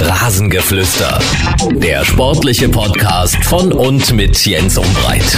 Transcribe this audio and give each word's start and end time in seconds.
Rasengeflüster. 0.00 1.18
Der 1.72 2.04
sportliche 2.04 2.68
Podcast 2.68 3.36
von 3.44 3.72
und 3.72 4.12
mit 4.12 4.46
Jens 4.46 4.78
Umbreit. 4.78 5.36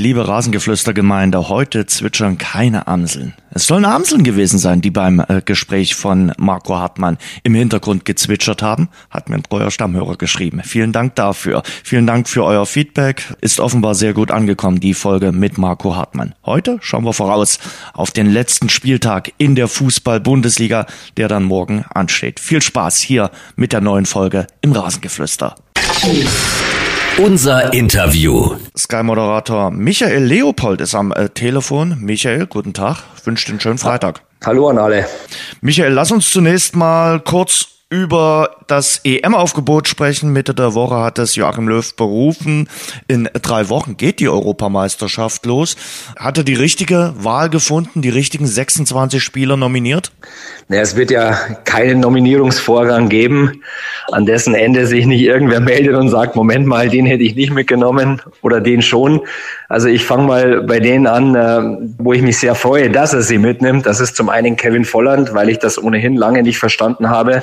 Liebe 0.00 0.26
Rasengeflüstergemeinde, 0.26 1.50
heute 1.50 1.84
zwitschern 1.84 2.38
keine 2.38 2.86
Amseln. 2.86 3.34
Es 3.50 3.66
sollen 3.66 3.84
Amseln 3.84 4.24
gewesen 4.24 4.58
sein, 4.58 4.80
die 4.80 4.90
beim 4.90 5.20
äh, 5.20 5.42
Gespräch 5.44 5.94
von 5.94 6.32
Marco 6.38 6.74
Hartmann 6.74 7.18
im 7.42 7.54
Hintergrund 7.54 8.06
gezwitschert 8.06 8.62
haben, 8.62 8.88
hat 9.10 9.28
mir 9.28 9.34
ein 9.34 9.42
treuer 9.42 9.70
Stammhörer 9.70 10.16
geschrieben. 10.16 10.62
Vielen 10.64 10.92
Dank 10.92 11.16
dafür. 11.16 11.62
Vielen 11.84 12.06
Dank 12.06 12.30
für 12.30 12.44
euer 12.44 12.64
Feedback. 12.64 13.34
Ist 13.42 13.60
offenbar 13.60 13.94
sehr 13.94 14.14
gut 14.14 14.30
angekommen, 14.30 14.80
die 14.80 14.94
Folge 14.94 15.32
mit 15.32 15.58
Marco 15.58 15.94
Hartmann. 15.94 16.34
Heute 16.46 16.78
schauen 16.80 17.04
wir 17.04 17.12
voraus 17.12 17.58
auf 17.92 18.10
den 18.10 18.30
letzten 18.30 18.70
Spieltag 18.70 19.32
in 19.36 19.54
der 19.54 19.68
Fußball-Bundesliga, 19.68 20.86
der 21.18 21.28
dann 21.28 21.44
morgen 21.44 21.84
ansteht. 21.92 22.40
Viel 22.40 22.62
Spaß 22.62 22.96
hier 22.96 23.30
mit 23.54 23.74
der 23.74 23.82
neuen 23.82 24.06
Folge 24.06 24.46
im 24.62 24.72
Rasengeflüster. 24.72 25.56
Unser 27.18 27.72
Interview. 27.74 28.56
Sky-Moderator 28.76 29.70
Michael 29.70 30.24
Leopold 30.24 30.80
ist 30.80 30.94
am 30.94 31.12
äh, 31.12 31.28
Telefon. 31.28 31.98
Michael, 32.00 32.46
guten 32.46 32.72
Tag. 32.72 33.02
Wünsche 33.24 33.46
dir 33.46 33.52
einen 33.52 33.60
schönen 33.60 33.78
Freitag. 33.78 34.22
Hallo 34.44 34.68
an 34.68 34.78
alle. 34.78 35.06
Michael, 35.60 35.92
lass 35.92 36.12
uns 36.12 36.30
zunächst 36.30 36.74
mal 36.74 37.20
kurz 37.20 37.69
über 37.90 38.50
das 38.68 39.00
EM-Aufgebot 39.02 39.88
sprechen. 39.88 40.32
Mitte 40.32 40.54
der 40.54 40.74
Woche 40.74 40.98
hat 40.98 41.18
es 41.18 41.34
Joachim 41.34 41.66
Löw 41.66 41.94
berufen. 41.96 42.68
In 43.08 43.28
drei 43.42 43.68
Wochen 43.68 43.96
geht 43.96 44.20
die 44.20 44.28
Europameisterschaft 44.28 45.44
los. 45.44 45.76
Hat 46.16 46.38
er 46.38 46.44
die 46.44 46.54
richtige 46.54 47.12
Wahl 47.18 47.50
gefunden, 47.50 48.00
die 48.00 48.08
richtigen 48.08 48.46
26 48.46 49.20
Spieler 49.20 49.56
nominiert? 49.56 50.12
Naja, 50.68 50.82
es 50.82 50.94
wird 50.94 51.10
ja 51.10 51.32
keinen 51.64 51.98
Nominierungsvorgang 51.98 53.08
geben, 53.08 53.60
an 54.12 54.24
dessen 54.24 54.54
Ende 54.54 54.86
sich 54.86 55.04
nicht 55.04 55.22
irgendwer 55.22 55.58
meldet 55.58 55.96
und 55.96 56.10
sagt, 56.10 56.36
Moment 56.36 56.68
mal, 56.68 56.88
den 56.88 57.06
hätte 57.06 57.24
ich 57.24 57.34
nicht 57.34 57.52
mitgenommen 57.52 58.22
oder 58.40 58.60
den 58.60 58.82
schon. 58.82 59.20
Also 59.68 59.88
ich 59.88 60.04
fange 60.04 60.28
mal 60.28 60.62
bei 60.62 60.78
denen 60.78 61.08
an, 61.08 61.34
äh, 61.34 61.88
wo 61.98 62.12
ich 62.12 62.22
mich 62.22 62.38
sehr 62.38 62.54
freue, 62.54 62.88
dass 62.88 63.14
er 63.14 63.22
sie 63.22 63.38
mitnimmt. 63.38 63.84
Das 63.84 63.98
ist 63.98 64.14
zum 64.14 64.28
einen 64.28 64.54
Kevin 64.54 64.84
Volland, 64.84 65.34
weil 65.34 65.48
ich 65.48 65.58
das 65.58 65.82
ohnehin 65.82 66.14
lange 66.14 66.44
nicht 66.44 66.58
verstanden 66.58 67.10
habe 67.10 67.42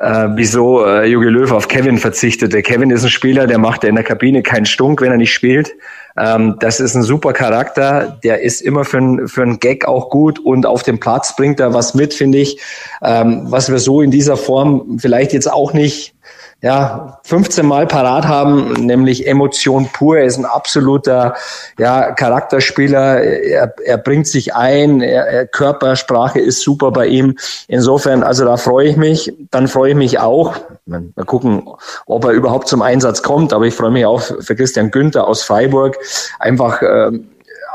äh, 0.00 0.28
wieso 0.34 0.84
äh, 0.84 1.06
Jogi 1.06 1.28
Löw 1.28 1.50
auf 1.52 1.68
Kevin 1.68 1.98
verzichtete. 1.98 2.62
Kevin 2.62 2.90
ist 2.90 3.02
ein 3.02 3.10
Spieler, 3.10 3.46
der 3.46 3.58
macht 3.58 3.84
in 3.84 3.94
der 3.94 4.04
Kabine 4.04 4.42
keinen 4.42 4.66
Stunk, 4.66 5.00
wenn 5.00 5.10
er 5.10 5.16
nicht 5.16 5.32
spielt. 5.32 5.72
Ähm, 6.16 6.56
das 6.60 6.80
ist 6.80 6.94
ein 6.94 7.02
super 7.02 7.32
Charakter, 7.32 8.18
der 8.22 8.42
ist 8.42 8.60
immer 8.60 8.84
für, 8.84 8.98
ein, 8.98 9.28
für 9.28 9.42
einen 9.42 9.58
Gag 9.58 9.86
auch 9.86 10.10
gut 10.10 10.38
und 10.38 10.66
auf 10.66 10.82
dem 10.82 11.00
Platz 11.00 11.36
bringt 11.36 11.60
er 11.60 11.74
was 11.74 11.94
mit, 11.94 12.14
finde 12.14 12.38
ich, 12.38 12.60
ähm, 13.02 13.42
was 13.46 13.70
wir 13.70 13.78
so 13.78 14.00
in 14.00 14.10
dieser 14.10 14.36
Form 14.36 14.98
vielleicht 14.98 15.32
jetzt 15.32 15.50
auch 15.50 15.72
nicht 15.72 16.14
ja, 16.60 17.20
15 17.22 17.64
Mal 17.64 17.86
parat 17.86 18.26
haben, 18.26 18.72
nämlich 18.72 19.28
Emotion 19.28 19.88
pur. 19.92 20.18
Er 20.18 20.24
ist 20.24 20.38
ein 20.38 20.44
absoluter 20.44 21.34
ja, 21.78 22.10
Charakterspieler. 22.12 23.22
Er, 23.22 23.74
er 23.84 23.98
bringt 23.98 24.26
sich 24.26 24.56
ein. 24.56 25.00
Er, 25.00 25.26
er, 25.26 25.46
Körpersprache 25.46 26.40
ist 26.40 26.62
super 26.62 26.90
bei 26.90 27.06
ihm. 27.06 27.36
Insofern, 27.68 28.24
also 28.24 28.44
da 28.44 28.56
freue 28.56 28.88
ich 28.88 28.96
mich. 28.96 29.32
Dann 29.52 29.68
freue 29.68 29.90
ich 29.90 29.96
mich 29.96 30.18
auch. 30.18 30.56
Mal 30.86 31.12
gucken, 31.26 31.62
ob 32.06 32.24
er 32.24 32.32
überhaupt 32.32 32.66
zum 32.66 32.82
Einsatz 32.82 33.22
kommt. 33.22 33.52
Aber 33.52 33.64
ich 33.64 33.74
freue 33.74 33.92
mich 33.92 34.04
auch 34.04 34.20
für 34.20 34.56
Christian 34.56 34.90
Günther 34.90 35.28
aus 35.28 35.44
Freiburg. 35.44 35.96
Einfach 36.40 36.82
ähm, 36.82 37.28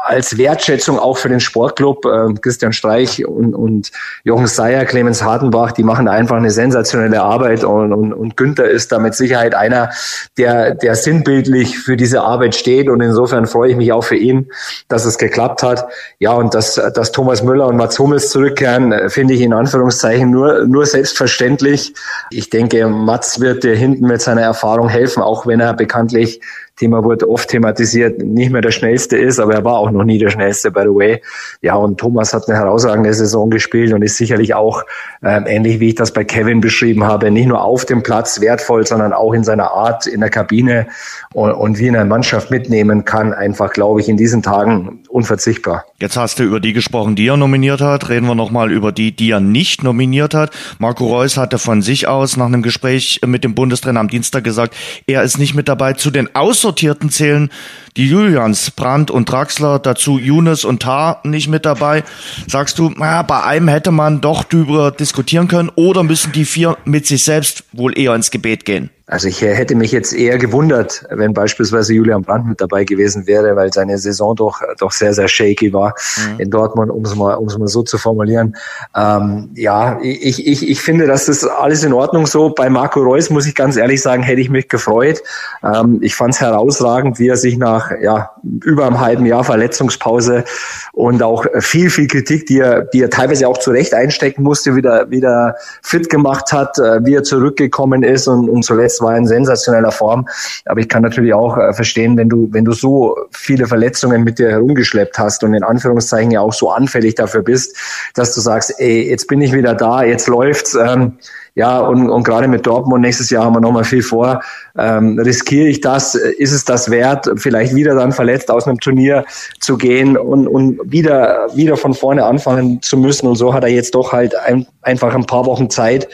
als 0.03 0.37
Wertschätzung 0.37 0.99
auch 0.99 1.17
für 1.17 1.29
den 1.29 1.39
Sportclub. 1.39 2.05
Äh, 2.05 2.33
Christian 2.41 2.73
Streich 2.73 3.25
und, 3.25 3.55
und 3.55 3.91
Jochen 4.23 4.47
Seyer, 4.47 4.83
Clemens 4.85 5.23
Hartenbach, 5.23 5.71
die 5.71 5.83
machen 5.83 6.07
einfach 6.07 6.35
eine 6.35 6.51
sensationelle 6.51 7.21
Arbeit 7.21 7.63
und, 7.63 7.93
und, 7.93 8.13
und 8.13 8.35
Günther 8.35 8.69
ist 8.69 8.91
da 8.91 8.99
mit 8.99 9.15
Sicherheit 9.15 9.55
einer, 9.55 9.91
der, 10.37 10.75
der 10.75 10.95
sinnbildlich 10.95 11.79
für 11.79 11.95
diese 11.95 12.21
Arbeit 12.21 12.55
steht 12.55 12.89
und 12.89 12.99
insofern 13.01 13.47
freue 13.47 13.71
ich 13.71 13.77
mich 13.77 13.93
auch 13.93 14.03
für 14.03 14.17
ihn, 14.17 14.51
dass 14.89 15.05
es 15.05 15.17
geklappt 15.17 15.63
hat. 15.63 15.87
Ja, 16.19 16.33
und 16.33 16.53
dass, 16.53 16.75
dass 16.75 17.11
Thomas 17.11 17.41
Müller 17.41 17.67
und 17.67 17.77
Mats 17.77 17.97
Hummels 17.97 18.29
zurückkehren, 18.29 18.91
äh, 18.91 19.09
finde 19.09 19.35
ich 19.35 19.41
in 19.41 19.53
Anführungszeichen 19.53 20.29
nur, 20.29 20.65
nur 20.65 20.85
selbstverständlich. 20.85 21.93
Ich 22.29 22.49
denke, 22.49 22.87
Mats 22.87 23.39
wird 23.39 23.63
dir 23.63 23.75
hinten 23.75 24.07
mit 24.07 24.21
seiner 24.21 24.41
Erfahrung 24.41 24.89
helfen, 24.89 25.23
auch 25.23 25.47
wenn 25.47 25.61
er 25.61 25.73
bekanntlich 25.73 26.41
Thema 26.75 27.03
wurde 27.03 27.29
oft 27.29 27.49
thematisiert, 27.49 28.23
nicht 28.23 28.51
mehr 28.51 28.61
der 28.61 28.71
schnellste 28.71 29.15
ist, 29.15 29.39
aber 29.39 29.53
er 29.53 29.63
war 29.63 29.75
auch 29.75 29.91
noch 29.91 30.03
nie 30.03 30.17
der 30.17 30.31
schnellste, 30.31 30.71
by 30.71 30.81
the 30.81 30.87
way. 30.87 31.21
Ja, 31.61 31.75
und 31.75 31.99
Thomas 31.99 32.33
hat 32.33 32.49
eine 32.49 32.57
herausragende 32.57 33.13
Saison 33.13 33.51
gespielt 33.51 33.93
und 33.93 34.01
ist 34.01 34.17
sicherlich 34.17 34.55
auch, 34.55 34.81
äh, 35.21 35.39
ähnlich 35.45 35.79
wie 35.79 35.89
ich 35.89 35.95
das 35.95 36.11
bei 36.11 36.23
Kevin 36.23 36.61
beschrieben 36.61 37.03
habe, 37.03 37.29
nicht 37.29 37.45
nur 37.45 37.61
auf 37.61 37.85
dem 37.85 38.01
Platz 38.01 38.41
wertvoll, 38.41 38.87
sondern 38.87 39.13
auch 39.13 39.33
in 39.33 39.43
seiner 39.43 39.71
Art 39.71 40.07
in 40.07 40.21
der 40.21 40.31
Kabine 40.31 40.87
und, 41.33 41.51
und 41.51 41.77
wie 41.77 41.87
in 41.87 41.95
einer 41.95 42.05
Mannschaft 42.05 42.49
mitnehmen 42.49 43.05
kann, 43.05 43.33
einfach, 43.33 43.71
glaube 43.71 44.01
ich, 44.01 44.09
in 44.09 44.17
diesen 44.17 44.41
Tagen 44.41 45.03
unverzichtbar. 45.09 45.85
Jetzt 45.99 46.17
hast 46.17 46.39
du 46.39 46.43
über 46.43 46.59
die 46.59 46.73
gesprochen, 46.73 47.15
die 47.15 47.27
er 47.27 47.37
nominiert 47.37 47.81
hat. 47.81 48.09
Reden 48.09 48.25
wir 48.25 48.35
nochmal 48.35 48.71
über 48.71 48.91
die, 48.91 49.15
die 49.15 49.29
er 49.29 49.39
nicht 49.39 49.83
nominiert 49.83 50.33
hat. 50.33 50.49
Marco 50.79 51.05
Reus 51.05 51.37
hatte 51.37 51.59
von 51.59 51.83
sich 51.83 52.07
aus 52.07 52.35
nach 52.35 52.47
einem 52.47 52.63
Gespräch 52.63 53.21
mit 53.23 53.43
dem 53.43 53.53
Bundestrainer 53.53 53.99
am 53.99 54.07
Dienstag 54.07 54.43
gesagt, 54.43 54.75
er 55.05 55.21
ist 55.21 55.37
nicht 55.37 55.53
mit 55.53 55.67
dabei 55.67 55.93
zu 55.93 56.09
den 56.09 56.35
Aus 56.35 56.62
Aussortierten 56.63 57.09
zählen 57.09 57.49
die 57.97 58.07
Julians, 58.07 58.71
Brandt 58.71 59.11
und 59.11 59.29
Draxler, 59.29 59.79
dazu 59.79 60.17
Younes 60.17 60.63
und 60.63 60.81
Tar 60.81 61.19
nicht 61.25 61.49
mit 61.49 61.65
dabei. 61.65 62.05
Sagst 62.47 62.79
du, 62.79 62.89
naja, 62.89 63.21
bei 63.21 63.43
einem 63.43 63.67
hätte 63.67 63.91
man 63.91 64.21
doch 64.21 64.45
drüber 64.45 64.91
diskutieren 64.91 65.49
können 65.49 65.69
oder 65.75 66.03
müssen 66.03 66.31
die 66.31 66.45
vier 66.45 66.77
mit 66.85 67.05
sich 67.05 67.25
selbst 67.25 67.65
wohl 67.73 67.97
eher 67.99 68.15
ins 68.15 68.31
Gebet 68.31 68.63
gehen? 68.63 68.91
Also 69.05 69.27
ich 69.27 69.41
hätte 69.41 69.75
mich 69.75 69.91
jetzt 69.91 70.13
eher 70.13 70.37
gewundert, 70.37 71.05
wenn 71.09 71.33
beispielsweise 71.33 71.93
Julian 71.93 72.21
Brandt 72.21 72.47
mit 72.47 72.61
dabei 72.61 72.85
gewesen 72.85 73.27
wäre, 73.27 73.53
weil 73.57 73.73
seine 73.73 73.97
Saison 73.97 74.33
doch 74.33 74.61
doch 74.79 74.93
sehr 74.93 75.13
sehr 75.13 75.27
shaky 75.27 75.73
war 75.73 75.93
mhm. 76.15 76.39
in 76.39 76.49
Dortmund, 76.49 76.89
um 76.89 77.03
es 77.03 77.13
mal 77.13 77.33
um 77.33 77.47
es 77.47 77.57
mal 77.57 77.67
so 77.67 77.83
zu 77.83 77.97
formulieren. 77.97 78.55
Ähm, 78.95 79.49
ja, 79.55 79.99
ich, 80.01 80.47
ich 80.47 80.69
ich 80.69 80.81
finde, 80.81 81.05
dass 81.05 81.25
das 81.25 81.43
alles 81.43 81.83
in 81.83 81.91
Ordnung 81.91 82.27
so. 82.27 82.51
Bei 82.51 82.69
Marco 82.69 83.01
Reus 83.01 83.29
muss 83.29 83.45
ich 83.45 83.55
ganz 83.55 83.75
ehrlich 83.75 84.01
sagen, 84.01 84.23
hätte 84.23 84.39
ich 84.39 84.49
mich 84.49 84.69
gefreut. 84.69 85.21
Ähm, 85.61 85.99
ich 86.01 86.15
fand 86.15 86.35
es 86.35 86.39
herausragend, 86.39 87.19
wie 87.19 87.27
er 87.27 87.37
sich 87.37 87.57
nach 87.57 87.91
ja 88.01 88.31
über 88.63 88.87
einem 88.87 89.01
halben 89.01 89.25
Jahr 89.25 89.43
Verletzungspause 89.43 90.45
und 90.93 91.21
auch 91.21 91.45
viel 91.59 91.89
viel 91.89 92.07
Kritik, 92.07 92.45
die 92.45 92.59
er 92.59 92.83
die 92.83 93.01
er 93.01 93.09
teilweise 93.09 93.49
auch 93.49 93.57
zu 93.57 93.71
Recht 93.71 93.93
einstecken 93.93 94.43
musste, 94.43 94.77
wieder 94.77 95.09
wieder 95.09 95.55
fit 95.81 96.09
gemacht 96.09 96.53
hat, 96.53 96.79
äh, 96.79 97.03
wie 97.03 97.15
er 97.15 97.23
zurückgekommen 97.23 98.03
ist 98.03 98.29
und, 98.29 98.49
und 98.49 98.63
zuletzt 98.63 98.92
es 98.93 99.01
war 99.01 99.15
in 99.17 99.25
sensationeller 99.25 99.91
Form. 99.91 100.27
Aber 100.65 100.79
ich 100.79 100.89
kann 100.89 101.03
natürlich 101.03 101.33
auch 101.33 101.57
äh, 101.57 101.73
verstehen, 101.73 102.17
wenn 102.17 102.29
du, 102.29 102.49
wenn 102.51 102.65
du 102.65 102.73
so 102.73 103.15
viele 103.31 103.67
Verletzungen 103.67 104.23
mit 104.23 104.39
dir 104.39 104.49
herumgeschleppt 104.49 105.17
hast 105.17 105.43
und 105.43 105.53
in 105.53 105.63
Anführungszeichen 105.63 106.31
ja 106.31 106.41
auch 106.41 106.53
so 106.53 106.71
anfällig 106.71 107.15
dafür 107.15 107.41
bist, 107.41 107.75
dass 108.15 108.33
du 108.33 108.41
sagst, 108.41 108.73
ey, 108.77 109.09
jetzt 109.09 109.27
bin 109.27 109.41
ich 109.41 109.53
wieder 109.53 109.73
da, 109.75 110.03
jetzt 110.03 110.27
läuft's. 110.27 110.75
Ähm, 110.75 111.17
ja, 111.55 111.79
und, 111.79 112.09
und 112.09 112.23
gerade 112.23 112.47
mit 112.47 112.65
Dortmund 112.65 113.01
nächstes 113.01 113.29
Jahr 113.29 113.45
haben 113.45 113.55
wir 113.55 113.61
nochmal 113.61 113.83
viel 113.83 114.01
vor. 114.01 114.41
Ähm, 114.75 115.19
riskiere 115.19 115.67
ich 115.67 115.81
das? 115.81 116.15
Ist 116.15 116.51
es 116.51 116.65
das 116.65 116.89
wert, 116.89 117.29
vielleicht 117.35 117.75
wieder 117.75 117.93
dann 117.93 118.11
verletzt 118.11 118.49
aus 118.49 118.67
einem 118.67 118.79
Turnier 118.79 119.23
zu 119.59 119.77
gehen 119.77 120.17
und, 120.17 120.47
und 120.47 120.79
wieder, 120.83 121.47
wieder 121.53 121.77
von 121.77 121.93
vorne 121.93 122.25
anfangen 122.25 122.81
zu 122.81 122.97
müssen? 122.97 123.27
Und 123.27 123.35
so 123.35 123.53
hat 123.53 123.63
er 123.63 123.69
jetzt 123.69 123.93
doch 123.93 124.13
halt 124.13 124.35
ein, 124.35 124.65
einfach 124.81 125.13
ein 125.13 125.25
paar 125.25 125.45
Wochen 125.45 125.69
Zeit, 125.69 126.09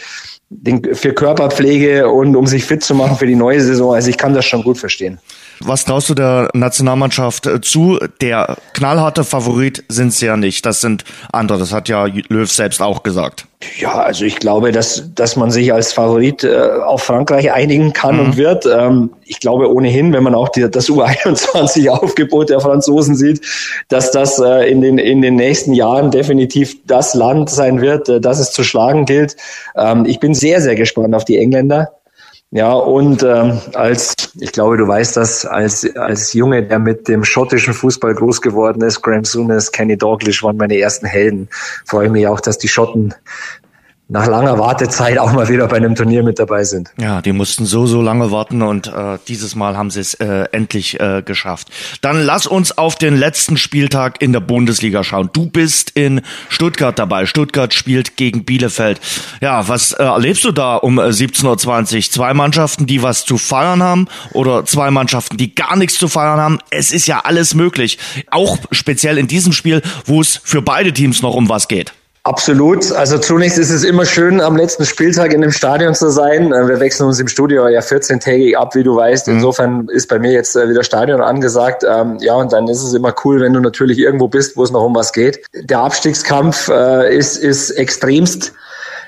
den, 0.49 0.95
für 0.95 1.13
Körperpflege 1.13 2.09
und 2.09 2.35
um 2.35 2.47
sich 2.47 2.65
fit 2.65 2.83
zu 2.83 2.95
machen 2.95 3.17
für 3.17 3.27
die 3.27 3.35
neue 3.35 3.61
Saison. 3.61 3.93
Also 3.93 4.09
ich 4.09 4.17
kann 4.17 4.33
das 4.33 4.45
schon 4.45 4.63
gut 4.63 4.77
verstehen. 4.77 5.19
Was 5.61 5.85
traust 5.85 6.09
du 6.09 6.13
der 6.13 6.49
Nationalmannschaft 6.53 7.45
äh, 7.45 7.61
zu? 7.61 7.99
Der 8.21 8.57
knallharte 8.73 9.23
Favorit 9.23 9.83
sind 9.89 10.13
sie 10.13 10.25
ja 10.25 10.37
nicht. 10.37 10.65
Das 10.65 10.81
sind 10.81 11.03
andere. 11.31 11.59
Das 11.59 11.73
hat 11.73 11.89
ja 11.89 12.05
Löw 12.05 12.49
selbst 12.49 12.81
auch 12.81 13.03
gesagt. 13.03 13.45
Ja, 13.77 13.99
also 13.99 14.23
ich 14.23 14.37
glaube, 14.37 14.71
dass, 14.71 15.03
dass 15.15 15.35
man 15.35 15.51
sich 15.51 15.73
als 15.73 15.91
Favorit 15.91 16.45
äh, 16.45 16.69
auf 16.85 17.03
Frankreich 17.03 17.51
einigen 17.51 17.91
kann 17.91 18.15
mhm. 18.15 18.21
und 18.21 18.37
wird. 18.37 18.65
Ähm, 18.65 19.09
ich 19.25 19.41
glaube 19.41 19.73
ohnehin, 19.73 20.13
wenn 20.13 20.23
man 20.23 20.33
auch 20.33 20.47
die, 20.47 20.69
das 20.69 20.87
U21-Aufgebot 20.89 22.49
der 22.49 22.61
Franzosen 22.61 23.15
sieht, 23.15 23.41
dass 23.89 24.11
das 24.11 24.39
äh, 24.39 24.71
in, 24.71 24.79
den, 24.79 24.97
in 24.97 25.21
den 25.21 25.35
nächsten 25.35 25.73
Jahren 25.73 26.09
definitiv 26.09 26.77
das 26.85 27.13
Land 27.13 27.49
sein 27.49 27.81
wird, 27.81 28.07
äh, 28.07 28.21
das 28.21 28.39
es 28.39 28.51
zu 28.51 28.63
schlagen 28.63 29.05
gilt. 29.05 29.35
Ähm, 29.75 30.05
ich 30.05 30.21
bin 30.21 30.33
sehr, 30.33 30.61
sehr 30.61 30.75
gespannt 30.75 31.13
auf 31.13 31.25
die 31.25 31.37
Engländer. 31.37 31.89
Ja, 32.51 32.73
und 32.73 33.21
ähm, 33.21 33.61
als, 33.75 34.15
ich 34.39 34.51
glaube, 34.51 34.77
du 34.77 34.87
weißt 34.87 35.17
das, 35.17 35.45
als, 35.45 35.95
als 35.95 36.33
Junge, 36.33 36.63
der 36.63 36.79
mit 36.79 37.07
dem 37.07 37.23
schottischen 37.23 37.75
Fußball 37.75 38.15
groß 38.15 38.41
geworden 38.41 38.81
ist, 38.81 39.03
Graham 39.03 39.23
Souness, 39.23 39.71
Kenny 39.71 39.95
Dalglish 39.95 40.41
waren 40.41 40.57
meine 40.57 40.79
ersten 40.79 41.05
Helden, 41.05 41.47
freue 41.85 42.07
ich 42.07 42.11
mich 42.11 42.25
auch, 42.25 42.39
dass 42.39 42.57
die 42.57 42.67
Schotten 42.67 43.13
nach 44.09 44.25
langer 44.25 44.57
Wartezeit 44.57 45.19
auch 45.19 45.31
mal 45.31 45.47
wieder 45.49 45.67
bei 45.67 45.77
einem 45.77 45.93
Turnier 45.93 46.23
mit 46.23 46.39
dabei 46.39 46.63
sind. 46.63 46.91
Ja, 46.99 47.21
die 47.21 47.31
mussten 47.31 47.65
so, 47.65 47.85
so 47.85 48.01
lange 48.01 48.31
warten 48.31 48.63
und 48.63 48.87
äh, 48.87 49.19
dieses 49.27 49.55
Mal 49.55 49.77
haben 49.77 49.91
sie 49.91 49.99
es 49.99 50.15
äh, 50.15 50.45
endlich 50.51 50.99
äh, 50.99 51.21
geschafft. 51.23 51.67
Dann 52.01 52.23
lass 52.23 52.47
uns 52.47 52.75
auf 52.75 52.95
den 52.95 53.15
letzten 53.15 53.55
Spieltag 53.55 54.21
in 54.21 54.33
der 54.33 54.39
Bundesliga 54.39 55.03
schauen. 55.03 55.29
Du 55.31 55.45
bist 55.45 55.91
in 55.91 56.21
Stuttgart 56.49 56.97
dabei. 56.97 57.27
Stuttgart 57.27 57.71
spielt 57.71 58.17
gegen 58.17 58.45
Bielefeld. 58.45 58.99
Ja, 59.41 59.67
was 59.67 59.91
äh, 59.91 60.01
erlebst 60.01 60.43
du 60.43 60.51
da 60.51 60.77
um 60.77 60.99
17.20 60.99 61.93
äh, 61.93 61.97
Uhr? 61.97 62.01
Zwei 62.09 62.33
Mannschaften, 62.33 62.87
die 62.87 63.03
was 63.03 63.25
zu 63.25 63.37
feiern 63.37 63.83
haben 63.83 64.07
oder 64.33 64.65
zwei 64.65 64.89
Mannschaften, 64.89 65.37
die 65.37 65.53
gar 65.53 65.75
nichts 65.75 65.99
zu 65.99 66.07
feiern 66.07 66.39
haben? 66.39 66.57
Es 66.71 66.91
ist 66.91 67.05
ja 67.05 67.19
alles 67.19 67.53
möglich. 67.53 67.99
Auch 68.31 68.57
speziell 68.71 69.19
in 69.19 69.27
diesem 69.27 69.53
Spiel, 69.53 69.83
wo 70.05 70.19
es 70.19 70.41
für 70.43 70.63
beide 70.63 70.91
Teams 70.93 71.21
noch 71.21 71.35
um 71.35 71.47
was 71.47 71.67
geht. 71.67 71.93
Absolut. 72.29 72.91
Also 72.91 73.17
zunächst 73.17 73.57
ist 73.57 73.71
es 73.71 73.83
immer 73.83 74.05
schön, 74.05 74.39
am 74.39 74.55
letzten 74.55 74.85
Spieltag 74.85 75.33
in 75.33 75.41
dem 75.41 75.51
Stadion 75.51 75.95
zu 75.95 76.11
sein. 76.11 76.53
Äh, 76.53 76.67
wir 76.67 76.79
wechseln 76.79 77.07
uns 77.07 77.19
im 77.19 77.27
Studio 77.27 77.67
ja 77.67 77.79
14-tägig 77.79 78.55
ab, 78.55 78.75
wie 78.75 78.83
du 78.83 78.95
weißt. 78.95 79.27
Mhm. 79.27 79.33
Insofern 79.33 79.87
ist 79.87 80.07
bei 80.09 80.19
mir 80.19 80.31
jetzt 80.31 80.55
äh, 80.55 80.69
wieder 80.69 80.83
Stadion 80.83 81.21
angesagt. 81.21 81.83
Ähm, 81.89 82.17
ja, 82.19 82.35
und 82.35 82.53
dann 82.53 82.67
ist 82.67 82.83
es 82.83 82.93
immer 82.93 83.15
cool, 83.25 83.41
wenn 83.41 83.53
du 83.53 83.59
natürlich 83.59 83.97
irgendwo 83.97 84.27
bist, 84.27 84.55
wo 84.57 84.63
es 84.63 84.69
noch 84.69 84.83
um 84.83 84.93
was 84.93 85.11
geht. 85.11 85.43
Der 85.55 85.79
Abstiegskampf 85.79 86.67
äh, 86.67 87.17
ist, 87.17 87.37
ist 87.37 87.71
extremst 87.71 88.53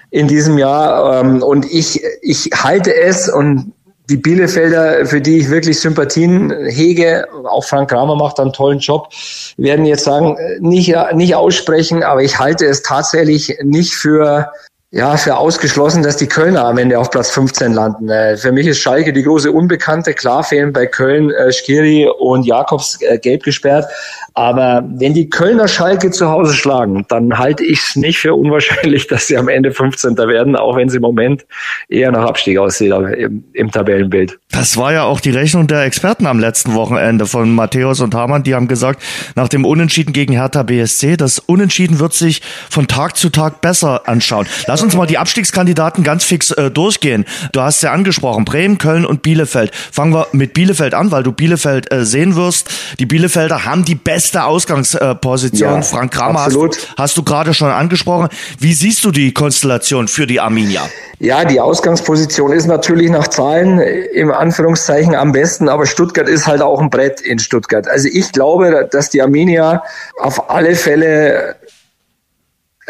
in 0.10 0.28
diesem 0.28 0.58
Jahr. 0.58 1.22
Ähm, 1.22 1.44
und 1.44 1.72
ich, 1.72 2.04
ich 2.24 2.50
halte 2.56 2.96
es 2.96 3.30
und 3.30 3.74
die 4.10 4.18
Bielefelder, 4.18 5.06
für 5.06 5.22
die 5.22 5.40
ich 5.40 5.50
wirklich 5.50 5.80
Sympathien 5.80 6.54
hege, 6.68 7.28
auch 7.46 7.64
Frank 7.64 7.90
Kramer 7.90 8.16
macht 8.16 8.40
einen 8.40 8.54
tollen 8.54 8.80
Job, 8.80 9.10
werden 9.58 9.86
jetzt 9.86 10.04
sagen, 10.04 10.38
nicht, 10.60 10.96
nicht 11.14 11.36
aussprechen, 11.36 12.04
aber 12.04 12.24
ich 12.24 12.40
halte 12.40 12.66
es 12.66 12.82
tatsächlich 12.82 13.58
nicht 13.64 13.94
für 13.94 14.52
ja, 14.94 15.16
für 15.16 15.38
ausgeschlossen, 15.38 16.04
dass 16.04 16.18
die 16.18 16.28
Kölner 16.28 16.66
am 16.66 16.78
Ende 16.78 17.00
auf 17.00 17.10
Platz 17.10 17.30
15 17.32 17.72
landen. 17.72 18.10
Äh, 18.10 18.36
für 18.36 18.52
mich 18.52 18.68
ist 18.68 18.80
Schalke 18.80 19.14
die 19.14 19.24
große 19.24 19.50
Unbekannte. 19.50 20.14
Klar 20.14 20.44
fehlen 20.44 20.74
bei 20.74 20.86
Köln 20.86 21.32
äh, 21.32 21.52
Skiri 21.54 22.10
und 22.20 22.46
Jakobs 22.46 23.02
äh, 23.02 23.18
gelb 23.18 23.44
gesperrt. 23.44 23.86
Aber 24.34 24.84
wenn 24.88 25.14
die 25.14 25.30
Kölner 25.30 25.68
Schalke 25.68 26.12
zu 26.12 26.30
Hause 26.30 26.54
schlagen, 26.54 27.06
dann 27.10 27.38
halte 27.38 27.66
ich 27.66 27.80
es 27.80 27.96
nicht 27.96 28.20
für 28.20 28.34
unwahrscheinlich, 28.34 29.08
dass 29.10 29.28
sie 29.28 29.38
am 29.38 29.50
Ende 29.50 29.72
15. 29.72 30.18
werden, 30.18 30.56
auch 30.56 30.78
wenn 30.78 30.90
sie 30.90 30.98
im 30.98 31.02
Moment 31.02 31.46
eher 31.90 32.12
nach 32.12 32.26
Abstieg 32.26 32.58
aussieht 32.58 32.92
im, 32.92 33.44
im 33.54 33.72
Tabellenbild. 33.72 34.40
Das 34.52 34.78
war 34.78 34.94
ja 34.94 35.04
auch 35.04 35.20
die 35.20 35.32
Rechnung 35.32 35.68
der 35.68 35.84
Experten 35.84 36.28
am 36.28 36.40
letzten 36.40 36.76
Wochenende 36.76 37.26
von 37.26 37.54
Matthäus 37.54 38.00
und 38.00 38.16
Hamann. 38.16 38.44
Die 38.44 38.56
haben 38.56 38.68
gesagt, 38.68 39.02
nach 39.36 39.48
dem 39.48 39.66
Unentschieden 39.66 40.14
gegen 40.14 40.34
Hertha 40.34 40.64
BSC, 40.64 41.18
das 41.18 41.40
Unentschieden 41.40 42.00
wird 42.00 42.14
sich 42.14 42.42
von 42.70 42.88
Tag 42.88 43.18
zu 43.18 43.30
Tag 43.30 43.62
besser 43.62 44.08
anschauen. 44.08 44.46
Lass 44.68 44.82
uns 44.82 44.96
mal 44.96 45.06
die 45.06 45.18
Abstiegskandidaten 45.18 46.04
ganz 46.04 46.24
fix 46.24 46.52
äh, 46.52 46.70
durchgehen. 46.72 47.26
Du 47.52 47.62
hast 47.62 47.82
ja 47.82 47.92
angesprochen, 47.92 48.46
Bremen, 48.46 48.78
Köln 48.78 49.06
und 49.06 49.22
Bielefeld. 49.22 49.74
Fangen 49.74 50.14
wir 50.14 50.28
mit 50.32 50.54
Bielefeld 50.54 50.94
an, 50.94 51.12
weil 51.12 51.24
du 51.24 51.32
Bielefeld 51.32 51.92
äh, 51.92 52.06
sehen 52.06 52.36
wirst. 52.36 52.70
Die 53.00 53.06
Bielefelder 53.06 53.66
haben 53.66 53.86
die 53.86 53.96
beste 54.22 54.44
Ausgangsposition. 54.44 55.76
Ja, 55.78 55.82
Frank 55.82 56.12
Kramer 56.12 56.46
hast, 56.46 56.88
hast, 56.96 57.18
du 57.18 57.24
gerade 57.24 57.56
schon 57.56 57.70
angesprochen. 57.70 58.30
Wie 58.60 58.74
siehst 58.74 59.04
du 59.04 59.10
die 59.10 59.34
Konstellation 59.34 60.08
für 60.08 60.28
die 60.28 60.40
Arminia? 60.40 60.82
Ja, 61.18 61.44
die 61.44 61.60
Ausgangsposition 61.60 62.52
ist 62.52 62.68
natürlich 62.68 63.10
nach 63.10 63.28
Zahlen 63.28 63.80
im 63.80 64.32
Anführungszeichen 64.32 65.16
am 65.16 65.32
besten, 65.32 65.70
aber 65.70 65.88
Stuttgart 65.88 66.30
ist 66.30 66.46
halt 66.46 66.62
auch 66.62 66.80
ein 66.80 66.92
Brett 66.92 67.20
in 67.22 67.40
Stuttgart. 67.40 67.88
Also 67.88 68.10
ich 68.12 68.32
glaube, 68.32 68.88
dass 68.92 69.10
die 69.10 69.24
Arminia 69.24 69.84
auf 70.20 70.52
alle 70.52 70.76
Fälle 70.76 71.56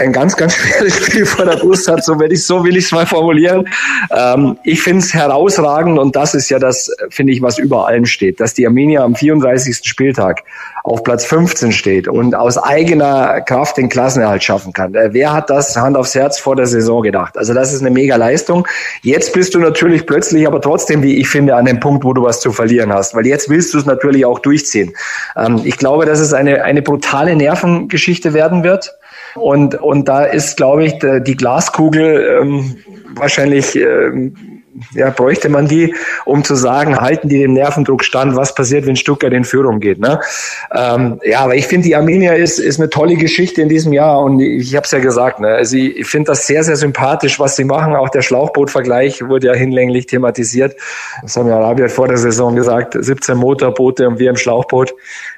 ein 0.02 0.12
ganz, 0.12 0.36
ganz 0.36 0.56
schweres 0.56 1.06
Spiel 1.06 1.26
vor 1.26 1.46
der 1.46 1.58
Brust 1.58 1.88
hat, 1.88 2.04
so 2.04 2.20
will 2.20 2.32
ich 2.32 2.46
so 2.46 2.64
will 2.64 2.76
ich 2.76 2.86
es 2.86 2.92
mal 2.92 3.06
formulieren. 3.06 3.68
Ähm, 4.12 4.58
ich 4.64 4.82
finde 4.82 5.00
es 5.00 5.14
herausragend 5.14 5.98
und 6.00 6.16
das 6.16 6.34
ist 6.34 6.50
ja 6.50 6.60
das, 6.60 6.92
finde 7.10 7.34
ich, 7.34 7.42
was 7.42 7.58
über 7.58 7.88
allem 7.88 8.06
steht, 8.06 8.40
dass 8.40 8.54
die 8.54 8.66
Arminia 8.66 9.04
am 9.04 9.16
34. 9.16 9.80
Spieltag 9.84 10.44
auf 10.84 11.04
Platz 11.04 11.26
15 11.26 11.72
steht 11.72 12.08
und 12.08 12.34
aus 12.34 12.58
eigener 12.58 13.42
Kraft 13.42 13.78
den 13.78 13.90
Klassenerhalt 13.90 14.44
schaffen 14.44 14.74
kann. 14.74 14.96
Äh, 14.96 15.10
wer 15.14 15.34
hat 15.34 15.50
das 15.50 15.76
Hand 15.76 15.96
aufs 15.96 16.16
Herz 16.16 16.40
vor 16.40 16.56
der 16.56 16.66
Saison 16.66 17.04
gedacht? 17.04 17.38
Also 17.38 17.54
das 17.54 17.74
ist 17.74 17.82
eine 17.82 17.92
mega 17.92 18.16
Leistung. 18.16 18.68
Jetzt 19.04 19.34
bist 19.34 19.54
du 19.54 19.60
natürlich 19.60 20.06
plötzlich, 20.06 20.48
aber 20.48 20.62
trotzdem, 20.62 21.04
wie 21.04 21.18
ich 21.18 21.30
finde, 21.30 21.56
an 21.56 21.66
dem 21.66 21.80
Punkt, 21.80 22.04
wo 22.04 22.14
du 22.14 22.24
was 22.24 22.42
zu 22.42 22.52
verlieren 22.52 22.92
hast, 22.92 23.16
weil 23.16 23.28
jetzt 23.28 23.50
willst 23.50 23.74
du 23.74 23.78
es 23.78 23.86
natürlich 23.86 24.26
auch 24.26 24.40
durchziehen. 24.40 24.94
Ähm, 25.38 25.62
ich 25.64 25.78
glaube, 25.78 26.06
dass 26.06 26.20
es 26.20 26.34
eine, 26.34 26.64
eine 26.64 26.82
brutale 26.82 27.36
Nervengeschichte 27.36 28.34
werden 28.34 28.64
wird. 28.64 28.96
Und, 29.36 29.76
und 29.76 30.08
da 30.08 30.24
ist, 30.24 30.58
glaube 30.58 30.86
ich, 30.86 30.94
die 31.00 31.36
Glaskugel 31.36 32.40
ähm, 32.42 32.78
wahrscheinlich, 33.16 33.76
ähm, 33.76 34.62
ja, 34.94 35.10
bräuchte 35.10 35.50
man 35.50 35.68
die, 35.68 35.94
um 36.26 36.44
zu 36.44 36.56
sagen, 36.56 37.00
halten 37.00 37.30
die 37.30 37.40
den 37.40 37.54
Nervendruck 37.54 38.04
stand, 38.04 38.36
was 38.36 38.56
passiert, 38.56 38.86
wenn 38.86 38.96
Stuttgart 38.96 39.34
in 39.34 39.44
Führung 39.44 39.80
geht. 39.80 40.00
Ne? 40.00 40.20
Ähm, 40.74 41.20
ja, 41.24 41.42
aber 41.42 41.56
ich 41.56 41.68
finde, 41.68 41.88
die 41.88 41.96
Arminia 41.96 42.34
ist, 42.34 42.60
ist 42.60 42.80
eine 42.80 42.90
tolle 42.90 43.16
Geschichte 43.16 43.62
in 43.62 43.70
diesem 43.70 43.94
Jahr 43.94 44.22
und 44.22 44.40
ich, 44.40 44.76
habe 44.76 44.86
es 44.86 44.92
ja 44.92 45.00
gesagt, 45.00 45.40
ne? 45.40 45.50
also 45.50 45.76
ich, 45.76 46.06
finde 46.08 46.32
das 46.32 46.48
sehr, 46.48 46.64
sehr 46.64 46.76
sympathisch, 46.76 47.40
was 47.40 47.56
sie 47.56 47.64
machen. 47.64 47.96
Auch 47.96 48.10
der 48.10 48.22
Schlauchbootvergleich 48.22 49.28
wurde 49.28 49.48
ja 49.48 49.54
hinlänglich 49.54 50.08
thematisiert. 50.08 50.76
Das 51.22 51.36
haben 51.36 51.48
ja 51.48 51.58
Arabier 51.58 51.90
vor 51.90 52.08
der 52.08 52.18
Saison 52.18 52.56
gesagt, 52.56 52.96
17 53.00 53.38
Motorboote 53.38 54.08
und 54.08 54.20
wir 54.20 54.30
im 54.30 54.38
Schlauchboot. 54.38 54.94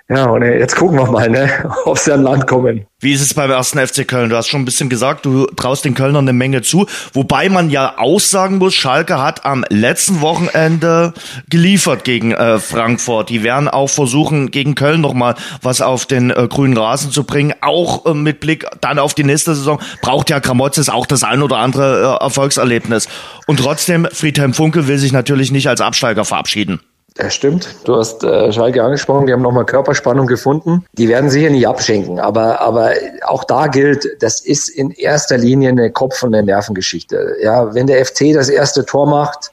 Ja, 0.10 0.26
und 0.26 0.42
jetzt 0.42 0.76
gucken 0.76 0.98
wir 0.98 1.10
mal, 1.10 1.30
ne, 1.30 1.50
ob 1.86 1.98
sie 1.98 2.14
an 2.14 2.24
Land 2.24 2.46
kommen. 2.46 2.86
Wie 3.00 3.14
ist 3.14 3.22
es 3.22 3.34
beim 3.34 3.50
ersten 3.50 3.80
FC 3.80 4.06
Köln? 4.06 4.30
Du 4.30 4.36
hast 4.36 4.48
schon 4.48 4.62
ein 4.62 4.66
bisschen 4.66 4.90
gesagt, 4.90 5.26
du 5.26 5.46
traust 5.46 5.86
den 5.86 5.94
Kölnern 5.94 6.26
eine 6.26 6.34
Menge 6.34 6.62
zu. 6.62 6.88
Wobei 7.14 7.48
man 7.48 7.70
ja 7.70 7.98
aussagen 7.98 8.58
muss, 8.58 8.76
Schalke 8.76 9.22
hat 9.22 9.46
am 9.46 9.64
letzten 9.70 10.20
Wochenende 10.20 11.14
geliefert 11.50 12.04
gegen 12.04 12.34
äh, 12.34 12.60
Frankfurt. 12.60 13.30
Die 13.30 13.44
werden 13.44 13.70
auch 13.70 13.90
versuchen, 13.90 14.52
gegen 14.52 14.76
Köln 14.76 15.00
nochmal 15.00 15.36
was 15.62 15.82
auf 15.82 16.06
den 16.06 16.32
äh, 16.32 16.48
grünen 16.50 16.78
Rasen 16.78 17.12
zu 17.12 17.24
bringen. 17.24 17.54
Auch 17.62 18.06
äh, 18.06 18.14
mit 18.14 18.42
Blick 18.42 18.66
dann 18.82 19.00
auf 19.00 19.14
die 19.14 19.24
nächste 19.24 19.56
Saison 19.56 19.80
braucht 20.02 20.30
ja 20.30 20.42
Kramotzes 20.42 20.90
auch 20.90 21.06
das 21.06 21.24
ein 21.24 21.42
oder 21.42 21.58
andere 21.58 22.20
äh, 22.20 22.24
Erfolgserlebnis. 22.24 23.08
Und 23.48 23.62
trotzdem, 23.62 24.08
Friedhelm 24.12 24.54
Funkel 24.54 24.88
will 24.88 24.98
sich 24.98 25.14
natürlich 25.14 25.52
nicht 25.52 25.70
als 25.70 25.80
Absteiger 25.80 26.26
verabschieden. 26.26 26.82
Ja, 27.18 27.30
stimmt. 27.30 27.68
Du 27.84 27.96
hast 27.96 28.24
äh, 28.24 28.52
Schalke 28.52 28.84
angesprochen, 28.84 29.28
die 29.28 29.34
haben 29.34 29.44
nochmal 29.44 29.66
Körperspannung 29.66 30.26
gefunden. 30.26 30.84
Die 30.94 31.08
werden 31.08 31.30
sicher 31.30 31.52
nicht 31.52 31.68
abschenken, 31.68 32.20
aber, 32.20 32.60
aber 32.60 32.92
auch 33.26 33.44
da 33.44 33.68
gilt, 33.68 34.08
das 34.20 34.40
ist 34.40 34.70
in 34.70 34.90
erster 34.90 35.38
Linie 35.38 35.70
eine 35.70 35.92
Kopf- 35.92 36.24
und 36.24 36.34
eine 36.34 36.44
Nervengeschichte. 36.44 37.36
Ja, 37.44 37.74
wenn 37.76 37.86
der 37.86 38.04
FC 38.04 38.34
das 38.34 38.50
erste 38.50 38.84
Tor 38.84 39.06
macht, 39.06 39.52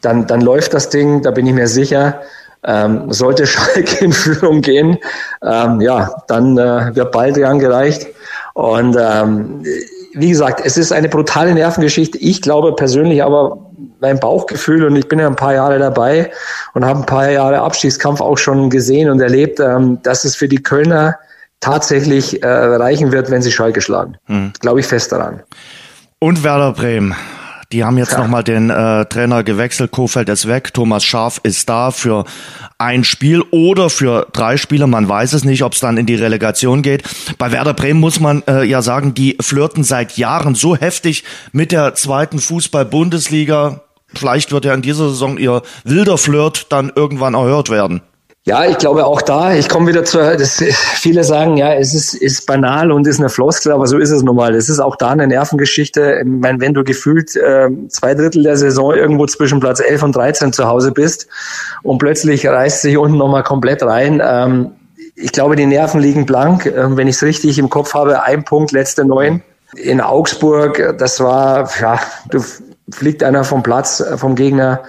dann, 0.00 0.26
dann 0.26 0.40
läuft 0.40 0.72
das 0.72 0.88
Ding, 0.88 1.20
da 1.20 1.30
bin 1.30 1.46
ich 1.46 1.52
mir 1.52 1.68
sicher. 1.68 2.22
Ähm, 2.64 3.12
sollte 3.12 3.46
Schalke 3.46 4.04
in 4.04 4.12
Führung 4.12 4.62
gehen, 4.62 4.98
ähm, 5.42 5.80
ja, 5.82 6.22
dann 6.26 6.56
äh, 6.56 6.94
wird 6.94 7.12
bald 7.12 7.34
gereicht. 7.34 8.06
Und 8.54 8.96
ähm, 8.98 9.62
wie 10.14 10.30
gesagt, 10.30 10.62
es 10.64 10.76
ist 10.76 10.90
eine 10.90 11.08
brutale 11.08 11.54
Nervengeschichte. 11.54 12.18
Ich 12.18 12.42
glaube 12.42 12.74
persönlich 12.74 13.22
aber, 13.22 13.67
mein 14.00 14.20
Bauchgefühl 14.20 14.84
und 14.84 14.96
ich 14.96 15.08
bin 15.08 15.18
ja 15.18 15.26
ein 15.26 15.36
paar 15.36 15.54
Jahre 15.54 15.78
dabei 15.78 16.30
und 16.74 16.84
habe 16.84 17.00
ein 17.00 17.06
paar 17.06 17.30
Jahre 17.30 17.60
Abstiegskampf 17.60 18.20
auch 18.20 18.38
schon 18.38 18.70
gesehen 18.70 19.10
und 19.10 19.20
erlebt, 19.20 19.60
ähm, 19.60 19.98
dass 20.02 20.24
es 20.24 20.36
für 20.36 20.48
die 20.48 20.62
Kölner 20.62 21.18
tatsächlich 21.60 22.42
äh, 22.42 22.48
reichen 22.48 23.12
wird, 23.12 23.30
wenn 23.30 23.42
sie 23.42 23.52
Schalke 23.52 23.80
schlagen. 23.80 24.16
Hm. 24.26 24.52
Glaube 24.60 24.80
ich 24.80 24.86
fest 24.86 25.12
daran. 25.12 25.42
Und 26.20 26.44
Werder 26.44 26.72
Bremen. 26.72 27.14
Die 27.70 27.84
haben 27.84 27.98
jetzt 27.98 28.12
ja. 28.12 28.18
nochmal 28.18 28.42
den 28.42 28.70
äh, 28.70 29.04
Trainer 29.04 29.44
gewechselt. 29.44 29.90
Kofeld 29.90 30.30
ist 30.30 30.48
weg. 30.48 30.72
Thomas 30.72 31.04
Schaf 31.04 31.38
ist 31.42 31.68
da 31.68 31.90
für 31.90 32.24
ein 32.78 33.04
Spiel 33.04 33.42
oder 33.50 33.90
für 33.90 34.26
drei 34.32 34.56
Spiele. 34.56 34.86
Man 34.86 35.06
weiß 35.06 35.34
es 35.34 35.44
nicht, 35.44 35.62
ob 35.62 35.74
es 35.74 35.80
dann 35.80 35.98
in 35.98 36.06
die 36.06 36.14
Relegation 36.14 36.80
geht. 36.80 37.02
Bei 37.36 37.52
Werder 37.52 37.74
Bremen 37.74 38.00
muss 38.00 38.20
man 38.20 38.42
äh, 38.48 38.64
ja 38.64 38.80
sagen, 38.80 39.12
die 39.12 39.36
flirten 39.40 39.84
seit 39.84 40.16
Jahren 40.16 40.54
so 40.54 40.76
heftig 40.76 41.24
mit 41.52 41.70
der 41.70 41.94
zweiten 41.94 42.38
Fußball-Bundesliga. 42.38 43.82
Vielleicht 44.14 44.52
wird 44.52 44.64
ja 44.64 44.74
in 44.74 44.82
dieser 44.82 45.08
Saison 45.08 45.38
ihr 45.38 45.62
wilder 45.84 46.18
Flirt 46.18 46.72
dann 46.72 46.92
irgendwann 46.94 47.34
erhört 47.34 47.70
werden. 47.70 48.02
Ja, 48.48 48.64
ich 48.64 48.78
glaube 48.78 49.04
auch 49.04 49.20
da, 49.20 49.54
ich 49.54 49.68
komme 49.68 49.88
wieder 49.88 50.06
zu, 50.06 50.16
das, 50.16 50.64
viele 50.94 51.22
sagen, 51.22 51.58
ja, 51.58 51.74
es 51.74 51.92
ist, 51.92 52.14
ist 52.14 52.46
banal 52.46 52.90
und 52.90 53.06
ist 53.06 53.18
eine 53.18 53.28
Floskel, 53.28 53.72
aber 53.72 53.86
so 53.86 53.98
ist 53.98 54.10
es 54.10 54.22
nun 54.22 54.36
mal. 54.36 54.54
Es 54.54 54.70
ist 54.70 54.80
auch 54.80 54.96
da 54.96 55.10
eine 55.10 55.26
Nervengeschichte. 55.26 56.20
Ich 56.22 56.26
meine, 56.26 56.58
wenn 56.58 56.72
du 56.72 56.82
gefühlt 56.82 57.36
äh, 57.36 57.68
zwei 57.88 58.14
Drittel 58.14 58.44
der 58.44 58.56
Saison 58.56 58.94
irgendwo 58.94 59.26
zwischen 59.26 59.60
Platz 59.60 59.80
11 59.80 60.02
und 60.02 60.16
13 60.16 60.54
zu 60.54 60.66
Hause 60.66 60.92
bist 60.92 61.28
und 61.82 61.98
plötzlich 61.98 62.46
reißt 62.46 62.80
sich 62.80 62.96
unten 62.96 63.18
nochmal 63.18 63.42
komplett 63.42 63.82
rein. 63.82 64.22
Ähm, 64.24 64.70
ich 65.14 65.32
glaube, 65.32 65.54
die 65.54 65.66
Nerven 65.66 66.00
liegen 66.00 66.24
blank. 66.24 66.64
Ähm, 66.64 66.96
wenn 66.96 67.06
ich 67.06 67.16
es 67.16 67.22
richtig 67.22 67.58
im 67.58 67.68
Kopf 67.68 67.92
habe, 67.92 68.22
ein 68.22 68.44
Punkt, 68.44 68.72
letzte 68.72 69.04
neun. 69.04 69.42
In 69.76 70.00
Augsburg, 70.00 70.96
das 70.96 71.20
war, 71.20 71.68
ja, 71.78 72.00
du 72.30 72.42
fliegt 72.92 73.22
einer 73.22 73.44
vom 73.44 73.62
Platz, 73.62 74.00
äh, 74.00 74.18
vom 74.18 74.34
Gegner 74.34 74.82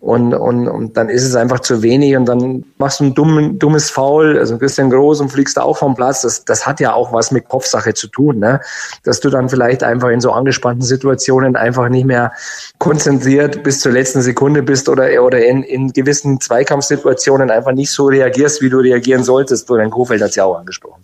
und, 0.00 0.32
und, 0.32 0.66
und 0.66 0.96
dann 0.96 1.10
ist 1.10 1.24
es 1.24 1.34
einfach 1.34 1.60
zu 1.60 1.82
wenig 1.82 2.16
und 2.16 2.24
dann 2.24 2.64
machst 2.78 3.00
du 3.00 3.04
ein 3.04 3.14
dumm, 3.14 3.58
dummes 3.58 3.90
Foul, 3.90 4.38
also 4.38 4.54
ein 4.54 4.58
bisschen 4.58 4.88
groß 4.88 5.20
und 5.20 5.28
fliegst 5.28 5.58
da 5.58 5.62
auch 5.62 5.76
vom 5.76 5.94
Platz. 5.94 6.22
Das, 6.22 6.46
das 6.46 6.66
hat 6.66 6.80
ja 6.80 6.94
auch 6.94 7.12
was 7.12 7.30
mit 7.30 7.50
Kopfsache 7.50 7.92
zu 7.92 8.06
tun, 8.06 8.38
ne? 8.38 8.62
dass 9.04 9.20
du 9.20 9.28
dann 9.28 9.50
vielleicht 9.50 9.82
einfach 9.82 10.08
in 10.08 10.22
so 10.22 10.32
angespannten 10.32 10.80
Situationen 10.80 11.54
einfach 11.54 11.90
nicht 11.90 12.06
mehr 12.06 12.32
konzentriert 12.78 13.62
bis 13.62 13.80
zur 13.80 13.92
letzten 13.92 14.22
Sekunde 14.22 14.62
bist 14.62 14.88
oder, 14.88 15.22
oder 15.22 15.44
in, 15.44 15.62
in 15.62 15.92
gewissen 15.92 16.40
Zweikampfsituationen 16.40 17.50
einfach 17.50 17.72
nicht 17.72 17.90
so 17.90 18.06
reagierst, 18.06 18.62
wie 18.62 18.70
du 18.70 18.78
reagieren 18.78 19.22
solltest. 19.22 19.66
Florian 19.66 19.90
Kofeld 19.90 20.22
hat 20.22 20.30
es 20.30 20.36
ja 20.36 20.44
auch 20.44 20.58
angesprochen. 20.58 21.02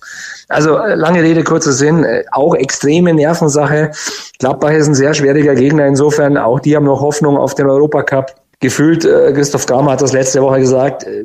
Also 0.49 0.79
äh, 0.79 0.95
lange 0.95 1.23
Rede, 1.23 1.45
kurzer 1.45 1.73
Sinn, 1.73 2.03
äh, 2.03 2.25
auch 2.33 2.55
extreme 2.55 3.13
Nervensache. 3.13 3.91
Gladbach 4.39 4.71
ist 4.71 4.87
ein 4.87 4.95
sehr 4.95 5.13
schwieriger 5.13 5.55
Gegner 5.55 5.87
insofern. 5.87 6.39
Auch 6.39 6.61
die 6.61 6.75
haben 6.75 6.87
noch 6.87 7.03
Hoffnung 7.03 7.37
auf 7.37 7.55
den 7.55 7.69
Europacup 7.69 8.35
gefühlt, 8.61 9.05
äh, 9.05 9.33
Christoph 9.33 9.67
Kramer 9.67 9.93
hat 9.93 10.03
das 10.03 10.13
letzte 10.13 10.43
Woche 10.43 10.61
gesagt, 10.61 11.05
äh, 11.05 11.25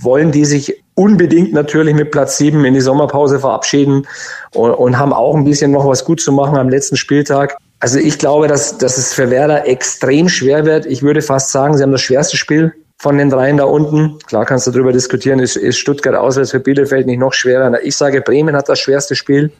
wollen 0.00 0.32
die 0.32 0.44
sich 0.44 0.82
unbedingt 0.94 1.52
natürlich 1.52 1.94
mit 1.94 2.10
Platz 2.10 2.36
sieben 2.36 2.64
in 2.64 2.74
die 2.74 2.80
Sommerpause 2.80 3.38
verabschieden 3.38 4.06
und, 4.54 4.72
und, 4.72 4.98
haben 4.98 5.12
auch 5.12 5.34
ein 5.34 5.44
bisschen 5.44 5.70
noch 5.70 5.86
was 5.86 6.04
gut 6.04 6.20
zu 6.20 6.32
machen 6.32 6.56
am 6.58 6.68
letzten 6.68 6.96
Spieltag. 6.96 7.56
Also 7.80 7.98
ich 7.98 8.18
glaube, 8.18 8.48
dass, 8.48 8.78
dass 8.78 8.96
es 8.98 9.12
für 9.12 9.30
Werder 9.30 9.66
extrem 9.66 10.28
schwer 10.28 10.64
wird. 10.64 10.86
Ich 10.86 11.02
würde 11.02 11.22
fast 11.22 11.50
sagen, 11.50 11.76
sie 11.76 11.82
haben 11.82 11.92
das 11.92 12.00
schwerste 12.00 12.36
Spiel 12.36 12.72
von 12.98 13.18
den 13.18 13.28
dreien 13.28 13.58
da 13.58 13.64
unten. 13.64 14.18
Klar 14.26 14.46
kannst 14.46 14.66
du 14.66 14.70
darüber 14.70 14.92
diskutieren, 14.92 15.38
ist, 15.38 15.56
ist 15.56 15.78
Stuttgart 15.78 16.14
auswärts 16.14 16.50
für 16.50 16.60
Bielefeld 16.60 17.06
nicht 17.06 17.18
noch 17.18 17.34
schwerer. 17.34 17.82
Ich 17.82 17.96
sage, 17.96 18.22
Bremen 18.22 18.56
hat 18.56 18.68
das 18.68 18.78
schwerste 18.78 19.14
Spiel. 19.14 19.52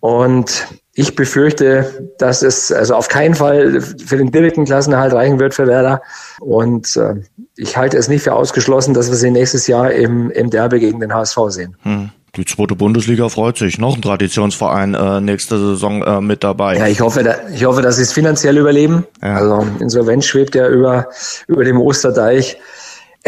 Und 0.00 0.66
ich 0.94 1.14
befürchte, 1.14 2.10
dass 2.18 2.42
es 2.42 2.72
also 2.72 2.94
auf 2.94 3.08
keinen 3.08 3.34
Fall 3.34 3.80
für 3.80 4.16
den 4.16 4.30
direkten 4.30 4.64
Klassenerhalt 4.64 5.12
reichen 5.12 5.38
wird 5.38 5.54
für 5.54 5.66
Werder. 5.66 6.00
Und 6.40 6.96
äh, 6.96 7.16
ich 7.56 7.76
halte 7.76 7.98
es 7.98 8.08
nicht 8.08 8.22
für 8.22 8.34
ausgeschlossen, 8.34 8.94
dass 8.94 9.10
wir 9.10 9.16
sie 9.16 9.30
nächstes 9.30 9.66
Jahr 9.66 9.92
im, 9.92 10.30
im 10.30 10.48
Derby 10.50 10.80
gegen 10.80 11.00
den 11.00 11.12
HSV 11.12 11.38
sehen. 11.48 11.76
Hm. 11.82 12.10
Die 12.36 12.44
zweite 12.44 12.74
Bundesliga 12.74 13.28
freut 13.28 13.56
sich. 13.56 13.78
Noch 13.78 13.96
ein 13.96 14.02
Traditionsverein 14.02 14.94
äh, 14.94 15.20
nächste 15.20 15.58
Saison 15.58 16.02
äh, 16.02 16.20
mit 16.20 16.44
dabei. 16.44 16.76
Ja, 16.76 16.86
ich 16.86 17.00
hoffe, 17.00 17.22
da, 17.22 17.34
ich 17.52 17.64
hoffe, 17.64 17.80
dass 17.80 17.96
sie 17.96 18.02
es 18.02 18.12
finanziell 18.12 18.58
überleben. 18.58 19.06
Ja. 19.22 19.36
Also 19.36 19.66
Insolvenz 19.80 20.26
schwebt 20.26 20.54
ja 20.54 20.68
über, 20.68 21.08
über 21.46 21.64
dem 21.64 21.80
Osterdeich 21.80 22.58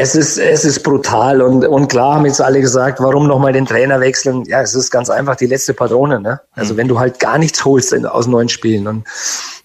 es 0.01 0.15
ist, 0.15 0.39
es 0.39 0.65
ist 0.65 0.85
brutal 0.85 1.43
und, 1.43 1.67
und 1.67 1.89
klar 1.89 2.15
haben 2.15 2.25
jetzt 2.25 2.41
alle 2.41 2.61
gesagt, 2.61 3.01
warum 3.01 3.27
nochmal 3.27 3.53
den 3.53 3.67
Trainer 3.67 3.99
wechseln? 3.99 4.45
Ja, 4.47 4.63
es 4.63 4.77
ist 4.77 4.93
ganz 4.93 5.11
einfach 5.11 5.35
die 5.35 5.47
letzte 5.47 5.75
Patrone. 5.75 6.21
Ne? 6.21 6.41
Also 6.53 6.77
wenn 6.77 6.87
du 6.87 7.01
halt 7.01 7.19
gar 7.19 7.37
nichts 7.37 7.65
holst 7.65 7.93
in, 7.93 8.07
aus 8.07 8.29
neuen 8.29 8.49
Spielen 8.49 8.87
und 8.87 9.05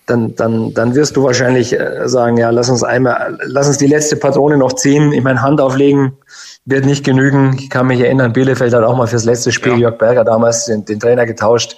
dann, 0.08 0.36
dann, 0.36 0.74
dann 0.74 0.96
wirst 0.96 1.16
du 1.16 1.24
wahrscheinlich 1.24 1.80
äh, 1.80 2.10
sagen, 2.10 2.38
ja, 2.38 2.50
lass 2.50 2.68
uns 2.72 2.84
einmal, 2.84 3.38
lass 3.44 3.68
uns 3.68 3.78
die 3.78 3.86
letzte 3.86 4.16
Patrone 4.16 4.58
noch 4.58 4.74
ziehen, 4.74 5.12
ich 5.12 5.24
meine 5.24 5.44
Hand 5.44 5.62
auflegen, 5.62 6.18
wird 6.66 6.86
nicht 6.86 7.06
genügen. 7.06 7.56
Ich 7.60 7.70
kann 7.70 7.86
mich 7.86 8.00
erinnern, 8.00 8.34
Bielefeld 8.34 8.74
hat 8.74 8.84
auch 8.84 8.98
mal 8.98 9.06
fürs 9.06 9.26
letzte 9.26 9.52
Spiel 9.52 9.74
ja. 9.74 9.78
Jörg 9.78 10.00
Berger 10.00 10.24
damals 10.24 10.66
den, 10.66 10.84
den 10.84 11.00
Trainer 11.00 11.28
getauscht. 11.28 11.78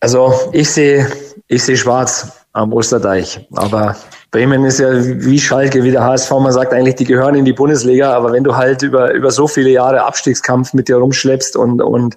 Also 0.00 0.32
ich 0.52 0.70
sehe, 0.70 1.06
ich 1.46 1.62
sehe 1.62 1.76
schwarz 1.76 2.39
am 2.52 2.72
Osterdeich, 2.72 3.46
aber 3.54 3.96
Bremen 4.30 4.64
ist 4.64 4.78
ja 4.78 4.88
wie 4.92 5.38
Schalke, 5.40 5.82
wie 5.82 5.90
der 5.90 6.04
HSV, 6.04 6.30
man 6.32 6.52
sagt 6.52 6.72
eigentlich, 6.72 6.96
die 6.96 7.04
gehören 7.04 7.34
in 7.34 7.44
die 7.44 7.52
Bundesliga, 7.52 8.12
aber 8.12 8.32
wenn 8.32 8.44
du 8.44 8.56
halt 8.56 8.82
über, 8.82 9.12
über 9.12 9.30
so 9.30 9.48
viele 9.48 9.70
Jahre 9.70 10.04
Abstiegskampf 10.04 10.72
mit 10.72 10.88
dir 10.88 10.96
rumschleppst 10.96 11.56
und, 11.56 11.80
und 11.82 12.16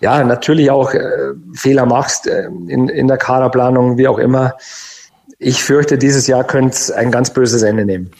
ja, 0.00 0.22
natürlich 0.24 0.70
auch 0.70 0.94
äh, 0.94 1.32
Fehler 1.54 1.86
machst 1.86 2.26
äh, 2.26 2.46
in, 2.46 2.88
in 2.88 3.08
der 3.08 3.18
Kaderplanung, 3.18 3.98
wie 3.98 4.08
auch 4.08 4.18
immer, 4.18 4.54
ich 5.38 5.62
fürchte, 5.62 5.98
dieses 5.98 6.26
Jahr 6.26 6.44
könnte 6.44 6.74
es 6.74 6.90
ein 6.90 7.12
ganz 7.12 7.32
böses 7.32 7.62
Ende 7.62 7.84
nehmen. 7.84 8.10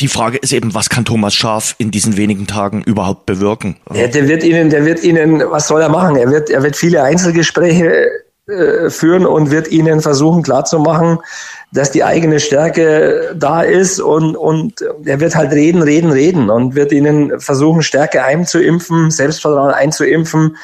Die 0.00 0.08
Frage 0.08 0.36
ist 0.36 0.52
eben, 0.52 0.74
was 0.74 0.90
kann 0.90 1.06
Thomas 1.06 1.34
Schaf 1.34 1.74
in 1.78 1.90
diesen 1.90 2.18
wenigen 2.18 2.46
Tagen 2.46 2.82
überhaupt 2.82 3.24
bewirken? 3.24 3.76
Ja, 3.94 4.06
der 4.08 4.28
wird 4.28 4.44
Ihnen, 4.44 4.68
der 4.68 4.84
wird 4.84 5.02
Ihnen, 5.02 5.42
was 5.48 5.68
soll 5.68 5.80
er 5.80 5.88
machen? 5.88 6.16
Er 6.16 6.30
wird, 6.30 6.50
er 6.50 6.62
wird 6.62 6.76
viele 6.76 7.02
Einzelgespräche 7.02 8.10
äh, 8.48 8.90
führen 8.90 9.26
und 9.26 9.50
wird 9.50 9.68
Ihnen 9.68 10.00
versuchen 10.00 10.42
klarzumachen, 10.42 11.18
dass 11.72 11.90
die 11.90 12.04
eigene 12.04 12.40
Stärke 12.40 13.34
da 13.36 13.62
ist 13.62 14.00
und, 14.00 14.36
und 14.36 14.84
er 15.04 15.20
wird 15.20 15.34
halt 15.34 15.52
reden, 15.52 15.82
reden, 15.82 16.12
reden 16.12 16.48
und 16.48 16.74
wird 16.74 16.92
ihnen 16.92 17.40
versuchen, 17.40 17.82
Stärke 17.82 18.22
einzuimpfen, 18.22 19.10
Selbstvertrauen 19.10 19.72
einzuimpfen, 19.74 20.56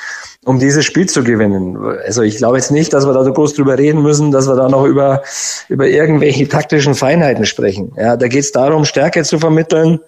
um 0.44 0.58
dieses 0.58 0.84
Spiel 0.84 1.08
zu 1.08 1.24
gewinnen. 1.24 1.76
Also 2.06 2.22
ich 2.22 2.36
glaube 2.36 2.56
jetzt 2.56 2.70
nicht, 2.70 2.92
dass 2.92 3.06
wir 3.06 3.12
da 3.12 3.28
groß 3.28 3.54
drüber 3.54 3.76
reden 3.76 4.02
müssen, 4.02 4.30
dass 4.30 4.46
wir 4.46 4.54
da 4.54 4.68
noch 4.68 4.84
über, 4.84 5.22
über 5.68 5.86
irgendwelche 5.86 6.48
taktischen 6.48 6.94
Feinheiten 6.94 7.46
sprechen. 7.46 7.92
Ja, 7.96 8.16
da 8.16 8.28
geht 8.28 8.44
es 8.44 8.52
darum, 8.52 8.84
Stärke 8.84 9.24
zu 9.24 9.38
vermitteln. 9.38 10.00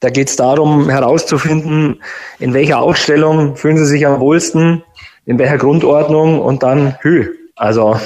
Da 0.00 0.10
geht 0.10 0.28
es 0.28 0.36
darum, 0.36 0.90
herauszufinden, 0.90 2.02
in 2.38 2.54
welcher 2.54 2.80
Ausstellung 2.80 3.56
fühlen 3.56 3.78
sie 3.78 3.86
sich 3.86 4.06
am 4.06 4.20
wohlsten, 4.20 4.84
in 5.26 5.38
welcher 5.38 5.58
Grundordnung 5.58 6.40
und 6.40 6.62
dann 6.62 6.96
Höhe. 7.00 7.28
Also 7.58 7.98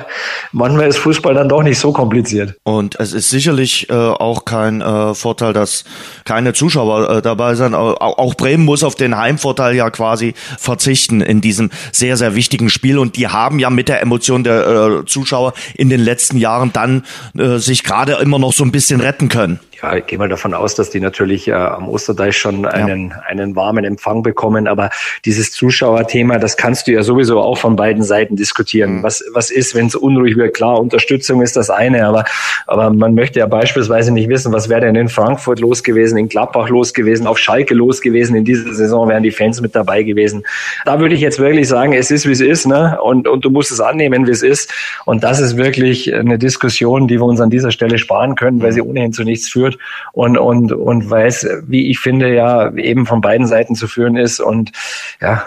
manchmal 0.52 0.88
ist 0.88 0.98
Fußball 0.98 1.32
dann 1.32 1.48
doch 1.48 1.62
nicht 1.62 1.78
so 1.78 1.92
kompliziert. 1.92 2.56
Und 2.64 2.98
es 2.98 3.12
ist 3.12 3.30
sicherlich 3.30 3.88
äh, 3.88 3.92
auch 3.92 4.44
kein 4.44 4.80
äh, 4.80 5.14
Vorteil, 5.14 5.52
dass 5.52 5.84
keine 6.24 6.54
Zuschauer 6.54 7.08
äh, 7.08 7.22
dabei 7.22 7.54
sind. 7.54 7.76
Auch, 7.76 8.00
auch 8.00 8.34
Bremen 8.34 8.64
muss 8.64 8.82
auf 8.82 8.96
den 8.96 9.16
Heimvorteil 9.16 9.76
ja 9.76 9.90
quasi 9.90 10.34
verzichten 10.58 11.20
in 11.20 11.40
diesem 11.40 11.70
sehr, 11.92 12.16
sehr 12.16 12.34
wichtigen 12.34 12.68
Spiel. 12.68 12.98
Und 12.98 13.16
die 13.16 13.28
haben 13.28 13.60
ja 13.60 13.70
mit 13.70 13.88
der 13.88 14.02
Emotion 14.02 14.42
der 14.42 14.66
äh, 14.66 15.04
Zuschauer 15.06 15.52
in 15.76 15.88
den 15.88 16.00
letzten 16.00 16.36
Jahren 16.36 16.72
dann 16.72 17.04
äh, 17.38 17.58
sich 17.58 17.84
gerade 17.84 18.14
immer 18.14 18.40
noch 18.40 18.52
so 18.52 18.64
ein 18.64 18.72
bisschen 18.72 19.00
retten 19.00 19.28
können 19.28 19.60
ja, 19.82 19.96
ich 19.96 20.06
gehe 20.06 20.18
mal 20.18 20.28
davon 20.28 20.54
aus, 20.54 20.74
dass 20.74 20.90
die 20.90 21.00
natürlich 21.00 21.48
äh, 21.48 21.52
am 21.52 21.88
Osterdeich 21.88 22.36
schon 22.36 22.64
einen, 22.64 23.10
ja. 23.10 23.20
einen 23.28 23.56
warmen 23.56 23.84
Empfang 23.84 24.22
bekommen. 24.22 24.66
Aber 24.66 24.90
dieses 25.24 25.52
Zuschauerthema, 25.52 26.38
das 26.38 26.56
kannst 26.56 26.86
du 26.86 26.92
ja 26.92 27.02
sowieso 27.02 27.40
auch 27.40 27.58
von 27.58 27.76
beiden 27.76 28.02
Seiten 28.02 28.36
diskutieren. 28.36 28.98
Mhm. 28.98 29.02
Was, 29.02 29.22
was 29.32 29.50
ist, 29.50 29.74
wenn 29.74 29.86
es 29.86 29.94
unruhig 29.94 30.36
wird? 30.36 30.54
Klar, 30.54 30.80
Unterstützung 30.80 31.42
ist 31.42 31.56
das 31.56 31.68
eine, 31.68 32.06
aber, 32.06 32.24
aber 32.66 32.90
man 32.90 33.14
möchte 33.14 33.38
ja 33.38 33.46
beispielsweise 33.46 34.12
nicht 34.12 34.28
wissen, 34.28 34.52
was 34.52 34.68
wäre 34.68 34.80
denn 34.80 34.96
in 34.96 35.08
Frankfurt 35.08 35.60
los 35.60 35.82
gewesen, 35.82 36.16
in 36.16 36.28
Gladbach 36.28 36.68
los 36.68 36.94
gewesen, 36.94 37.26
auf 37.26 37.38
Schalke 37.38 37.74
los 37.74 38.00
gewesen. 38.00 38.34
In 38.34 38.44
dieser 38.44 38.72
Saison 38.72 39.08
wären 39.08 39.22
die 39.22 39.30
Fans 39.30 39.60
mit 39.60 39.74
dabei 39.74 40.02
gewesen. 40.02 40.44
Da 40.84 41.00
würde 41.00 41.14
ich 41.14 41.20
jetzt 41.20 41.38
wirklich 41.38 41.68
sagen, 41.68 41.92
es 41.92 42.10
ist, 42.10 42.26
wie 42.26 42.32
es 42.32 42.40
ist, 42.40 42.66
ne? 42.66 42.98
Und, 43.02 43.28
und 43.28 43.44
du 43.44 43.50
musst 43.50 43.70
es 43.70 43.80
annehmen, 43.80 44.26
wie 44.26 44.30
es 44.30 44.42
ist. 44.42 44.72
Und 45.04 45.22
das 45.22 45.40
ist 45.40 45.56
wirklich 45.56 46.14
eine 46.14 46.38
Diskussion, 46.38 47.08
die 47.08 47.18
wir 47.18 47.24
uns 47.24 47.40
an 47.40 47.50
dieser 47.50 47.70
Stelle 47.70 47.98
sparen 47.98 48.36
können, 48.36 48.62
weil 48.62 48.72
sie 48.72 48.80
ohnehin 48.80 49.12
zu 49.12 49.22
nichts 49.22 49.50
führt 49.50 49.65
führt 49.66 49.78
und, 50.12 50.38
und, 50.38 50.72
und 50.72 51.10
weiß, 51.10 51.46
wie 51.66 51.90
ich 51.90 51.98
finde, 51.98 52.34
ja, 52.34 52.74
eben 52.74 53.06
von 53.06 53.20
beiden 53.20 53.46
Seiten 53.46 53.74
zu 53.74 53.86
führen 53.86 54.16
ist 54.16 54.40
und 54.40 54.72
ja, 55.20 55.44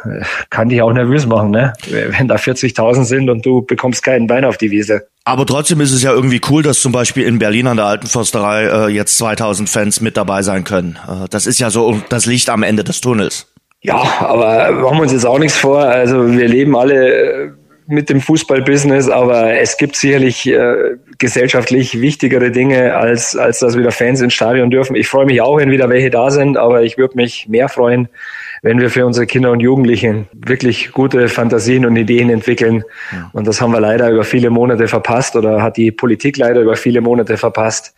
kann 0.49 0.69
dich 0.69 0.81
auch 0.81 0.93
nervös 0.93 1.25
machen, 1.25 1.51
ne? 1.51 1.73
Wenn 1.89 2.27
da 2.27 2.35
40.000 2.35 3.03
sind 3.03 3.29
und 3.29 3.45
du 3.45 3.61
bekommst 3.61 4.03
keinen 4.03 4.27
Bein 4.27 4.45
auf 4.45 4.57
die 4.57 4.71
Wiese. 4.71 5.07
Aber 5.25 5.45
trotzdem 5.45 5.81
ist 5.81 5.91
es 5.91 6.01
ja 6.01 6.11
irgendwie 6.11 6.41
cool, 6.49 6.63
dass 6.63 6.81
zum 6.81 6.91
Beispiel 6.91 7.23
in 7.23 7.39
Berlin 7.39 7.67
an 7.67 7.77
der 7.77 7.85
Alten 7.85 8.07
Försterei 8.07 8.65
äh, 8.65 8.87
jetzt 8.87 9.17
2000 9.17 9.69
Fans 9.69 10.01
mit 10.01 10.17
dabei 10.17 10.41
sein 10.41 10.63
können. 10.63 10.97
Äh, 11.07 11.27
das 11.29 11.45
ist 11.45 11.59
ja 11.59 11.69
so 11.69 12.01
das 12.09 12.25
Licht 12.25 12.49
am 12.49 12.63
Ende 12.63 12.83
des 12.83 13.01
Tunnels. 13.01 13.47
Ja, 13.81 14.01
aber 14.19 14.71
machen 14.71 14.97
wir 14.97 15.03
uns 15.03 15.13
jetzt 15.13 15.25
auch 15.25 15.39
nichts 15.39 15.57
vor. 15.57 15.79
Also 15.79 16.31
wir 16.31 16.47
leben 16.47 16.75
alle 16.75 17.55
mit 17.89 18.09
dem 18.09 18.21
Fußballbusiness, 18.21 19.09
aber 19.09 19.59
es 19.59 19.77
gibt 19.77 19.95
sicherlich 19.95 20.47
äh, 20.47 20.97
gesellschaftlich 21.17 21.99
wichtigere 21.99 22.51
Dinge, 22.51 22.95
als, 22.95 23.35
als 23.35 23.59
dass 23.59 23.75
wieder 23.75 23.91
Fans 23.91 24.21
ins 24.21 24.35
Stadion 24.35 24.69
dürfen. 24.69 24.95
Ich 24.95 25.07
freue 25.07 25.25
mich 25.25 25.41
auch, 25.41 25.57
wenn 25.57 25.71
wieder 25.71 25.89
welche 25.89 26.11
da 26.11 26.29
sind, 26.29 26.55
aber 26.55 26.83
ich 26.83 26.99
würde 26.99 27.15
mich 27.15 27.47
mehr 27.47 27.67
freuen, 27.67 28.07
wenn 28.61 28.79
wir 28.79 28.91
für 28.91 29.07
unsere 29.07 29.25
Kinder 29.25 29.51
und 29.51 29.59
Jugendlichen 29.59 30.27
wirklich 30.33 30.91
gute 30.91 31.29
Fantasien 31.29 31.83
und 31.83 31.95
Ideen 31.95 32.29
entwickeln. 32.29 32.83
Ja. 33.11 33.31
Und 33.33 33.47
das 33.47 33.59
haben 33.59 33.71
wir 33.71 33.81
leider 33.81 34.11
über 34.11 34.23
viele 34.23 34.51
Monate 34.51 34.87
verpasst 34.87 35.35
oder 35.35 35.63
hat 35.63 35.75
die 35.75 35.91
Politik 35.91 36.37
leider 36.37 36.61
über 36.61 36.75
viele 36.75 37.01
Monate 37.01 37.37
verpasst 37.37 37.95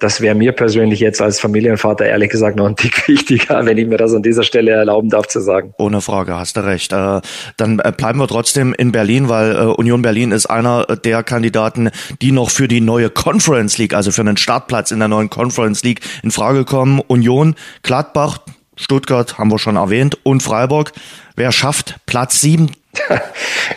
das 0.00 0.20
wäre 0.20 0.34
mir 0.34 0.52
persönlich 0.52 0.98
jetzt 0.98 1.20
als 1.20 1.38
Familienvater 1.38 2.06
ehrlich 2.06 2.30
gesagt 2.30 2.56
noch 2.56 2.66
ein 2.66 2.74
Tick 2.74 3.06
wichtiger, 3.08 3.64
wenn 3.64 3.78
ich 3.78 3.86
mir 3.86 3.98
das 3.98 4.12
an 4.14 4.22
dieser 4.22 4.42
Stelle 4.42 4.72
erlauben 4.72 5.10
darf 5.10 5.28
zu 5.28 5.40
sagen. 5.40 5.74
Ohne 5.78 6.00
Frage, 6.00 6.36
hast 6.36 6.56
du 6.56 6.64
recht. 6.64 6.92
Äh, 6.92 7.20
dann 7.56 7.78
äh, 7.78 7.92
bleiben 7.96 8.18
wir 8.18 8.26
trotzdem 8.26 8.74
in 8.74 8.92
Berlin, 8.92 9.28
weil 9.28 9.52
äh, 9.52 9.58
Union 9.66 10.02
Berlin 10.02 10.32
ist 10.32 10.46
einer 10.46 10.84
der 10.84 11.22
Kandidaten, 11.22 11.90
die 12.20 12.32
noch 12.32 12.50
für 12.50 12.66
die 12.66 12.80
neue 12.80 13.10
Conference 13.10 13.78
League, 13.78 13.94
also 13.94 14.10
für 14.10 14.22
einen 14.22 14.38
Startplatz 14.38 14.90
in 14.90 14.98
der 14.98 15.08
neuen 15.08 15.30
Conference 15.30 15.84
League 15.84 16.00
in 16.22 16.30
Frage 16.30 16.64
kommen. 16.64 17.00
Union, 17.06 17.54
Gladbach, 17.82 18.38
Stuttgart 18.76 19.36
haben 19.36 19.50
wir 19.50 19.58
schon 19.58 19.76
erwähnt 19.76 20.16
und 20.22 20.42
Freiburg. 20.42 20.92
Wer 21.36 21.52
schafft 21.52 21.96
Platz 22.06 22.40
sieben? 22.40 22.70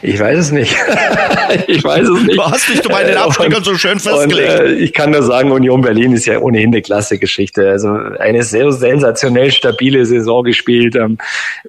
Ich 0.01 0.19
weiß 0.19 0.37
es 0.37 0.51
nicht. 0.51 0.75
ich 1.67 1.81
weiß 1.83 2.07
es 2.09 2.23
nicht. 2.23 2.37
Du 2.37 2.43
hast 2.43 2.67
dich 2.67 2.81
bei 2.81 3.03
den 3.03 3.15
Absteigern 3.15 3.63
so 3.63 3.75
schön 3.75 3.99
festgelegt. 3.99 4.59
Und, 4.59 4.65
äh, 4.65 4.73
ich 4.73 4.91
kann 4.91 5.11
nur 5.11 5.23
sagen, 5.23 5.51
Union 5.51 5.81
Berlin 5.81 6.11
ist 6.11 6.25
ja 6.25 6.39
ohnehin 6.39 6.69
eine 6.69 6.81
klasse 6.81 7.17
Geschichte. 7.19 7.69
Also 7.69 7.93
eine 8.19 8.43
sehr 8.43 8.71
sensationell 8.71 9.51
stabile 9.51 10.05
Saison 10.05 10.43
gespielt. 10.43 10.95
Ähm, 10.95 11.19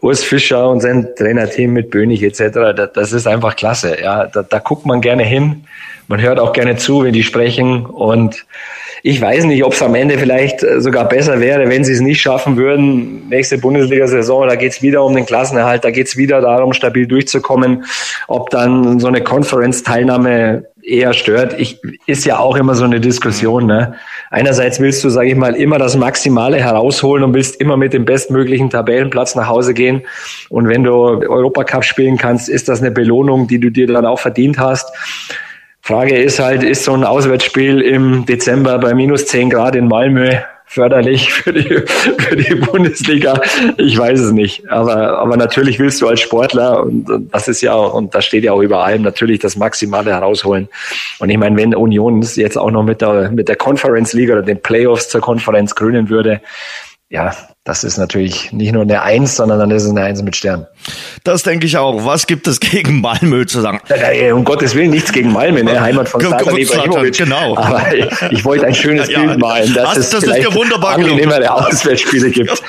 Urs 0.01 0.25
Fischer 0.25 0.69
und 0.69 0.81
sein 0.81 1.09
Trainerteam 1.17 1.73
mit 1.73 1.91
Bönig 1.91 2.23
etc. 2.23 2.75
Das, 2.75 2.93
das 2.93 3.13
ist 3.13 3.27
einfach 3.29 3.55
klasse. 3.55 3.99
Ja, 4.03 4.27
da, 4.27 4.43
da 4.43 4.59
guckt 4.59 4.87
man 4.87 5.01
gerne 5.01 5.23
hin. 5.23 5.65
Man 6.09 6.21
hört 6.21 6.41
auch 6.41 6.53
gerne 6.53 6.77
zu, 6.77 7.05
wenn 7.05 7.13
die 7.13 7.23
sprechen 7.23 7.87
und 7.87 8.47
ich 9.07 9.21
weiß 9.21 9.45
nicht, 9.45 9.63
ob 9.63 9.75
es 9.75 9.83
am 9.83 9.95
Ende 9.95 10.17
vielleicht 10.17 10.63
äh, 10.63 10.81
sogar 10.81 11.07
besser 11.07 11.39
wäre, 11.39 11.69
wenn 11.69 11.85
sie 11.85 11.93
es 11.93 12.01
nicht 12.01 12.23
schaffen 12.23 12.57
würden. 12.57 13.29
Nächste 13.29 13.59
Bundesliga-Saison, 13.59 14.49
da 14.49 14.57
geht 14.57 14.73
es 14.73 14.81
wieder 14.81 15.05
um 15.05 15.15
den 15.15 15.27
Klassenerhalt, 15.27 15.85
da 15.85 15.91
geht 15.91 16.07
es 16.07 16.17
wieder 16.17 16.41
darum, 16.41 16.73
stabil 16.73 17.07
durchzukommen. 17.07 17.85
Ob 18.29 18.49
dann 18.49 18.99
so 19.01 19.07
eine 19.07 19.23
Conference-Teilnahme 19.23 20.65
eher 20.83 21.13
stört. 21.13 21.61
Ich, 21.61 21.83
ist 22.07 22.25
ja 22.25 22.39
auch 22.39 22.57
immer 22.57 22.75
so 22.75 22.85
eine 22.85 22.99
Diskussion. 22.99 23.67
Ne? 23.67 23.95
Einerseits 24.31 24.81
willst 24.81 25.05
du, 25.05 25.11
sage 25.11 25.29
ich 25.29 25.37
mal, 25.37 25.55
immer 25.55 25.79
das 25.79 25.97
Maximale 25.97 26.57
herausholen 26.57 27.25
und 27.25 27.35
willst 27.35 27.61
immer 27.61 27.77
mit 27.77 27.93
dem 27.93 28.07
bestmöglichen 28.07 28.71
Tabellenplatz 28.71 29.35
nach 29.35 29.49
Hause 29.49 29.75
gehen. 29.75 30.01
Und 30.49 30.67
wenn 30.69 30.83
du 30.83 30.93
Europacup 30.93 31.85
spielen 31.85 32.17
kannst, 32.17 32.49
ist 32.49 32.71
das 32.71 32.81
eine 32.81 32.91
Belohnung, 32.91 33.49
die 33.49 33.61
du 33.61 33.69
dir 33.69 33.87
dann 33.87 34.07
auch 34.07 34.19
verdient 34.19 34.59
hast. 34.59 34.91
Frage 35.87 36.17
ist 36.17 36.39
halt, 36.39 36.63
ist 36.63 36.85
so 36.85 36.95
ein 36.95 37.05
Auswärtsspiel 37.05 37.83
im 37.83 38.25
Dezember 38.25 38.79
bei 38.79 38.95
minus 38.95 39.27
10 39.27 39.51
Grad 39.51 39.77
in 39.77 39.87
Malmö 39.87 40.35
förderlich 40.65 41.31
für 41.35 41.53
die, 41.53 41.83
für 42.19 42.37
die 42.37 42.55
Bundesliga? 42.55 43.39
Ich 43.77 43.99
weiß 43.99 44.19
es 44.19 44.33
nicht. 44.33 44.67
Aber, 44.71 45.19
aber 45.19 45.37
natürlich 45.37 45.79
willst 45.79 46.01
du 46.01 46.09
als 46.09 46.21
Sportler, 46.21 46.85
und, 46.85 47.29
das 47.31 47.49
ist 47.49 47.61
ja, 47.61 47.75
und 47.75 48.15
das 48.15 48.25
steht 48.25 48.45
ja 48.45 48.53
auch 48.53 48.63
über 48.63 48.83
allem, 48.83 49.03
natürlich 49.03 49.41
das 49.41 49.57
Maximale 49.57 50.11
herausholen. 50.11 50.71
Und 51.19 51.29
ich 51.29 51.37
meine, 51.37 51.55
wenn 51.59 51.75
Union 51.75 52.23
jetzt 52.23 52.57
auch 52.57 52.71
noch 52.71 52.83
mit 52.83 53.03
der, 53.03 53.31
mit 53.31 53.51
der 53.51 53.57
Conference 53.57 54.15
League 54.15 54.31
oder 54.31 54.41
den 54.41 54.63
Playoffs 54.63 55.11
zur 55.11 55.21
Konferenz 55.21 55.75
krönen 55.75 56.09
würde, 56.09 56.41
ja, 57.11 57.31
das 57.65 57.83
ist 57.83 57.97
natürlich 57.97 58.53
nicht 58.53 58.73
nur 58.73 58.83
eine 58.83 59.01
Eins, 59.01 59.37
sondern 59.37 59.59
dann 59.59 59.71
ist 59.71 59.85
es 59.85 59.91
eine 59.91 60.03
Eins 60.03 60.23
mit 60.23 60.37
Stern. 60.37 60.67
Das 61.25 61.45
denke 61.45 61.65
ich 61.65 61.79
auch. 61.79 62.05
Was 62.05 62.27
gibt 62.27 62.47
es 62.47 62.61
gegen 62.61 63.01
Malmö 63.01 63.47
zu 63.47 63.63
sagen? 63.63 63.81
Ja, 63.89 64.13
ja, 64.13 64.35
um 64.35 64.45
Gottes 64.45 64.75
Willen 64.75 64.91
nichts 64.91 65.11
gegen 65.13 65.33
Malmö, 65.33 65.63
ne? 65.63 65.81
Heimat 65.81 66.11
von 66.11 66.21
Zlatan 66.21 66.59
Ibrahimovic. 66.59 67.17
Genau. 67.17 67.57
Aber 67.57 67.95
ich, 67.95 68.07
ich 68.31 68.45
wollte 68.45 68.67
ein 68.67 68.75
schönes 68.75 69.09
ja, 69.09 69.21
Bild 69.21 69.39
malen, 69.39 69.73
dass 69.73 69.95
das, 69.95 69.99
es 69.99 70.11
das 70.11 70.25
vielleicht 70.25 70.55
wunderbar 70.55 70.97
angenehmere 70.97 71.51
Auswärtsspiele 71.51 72.31
gibt. 72.31 72.63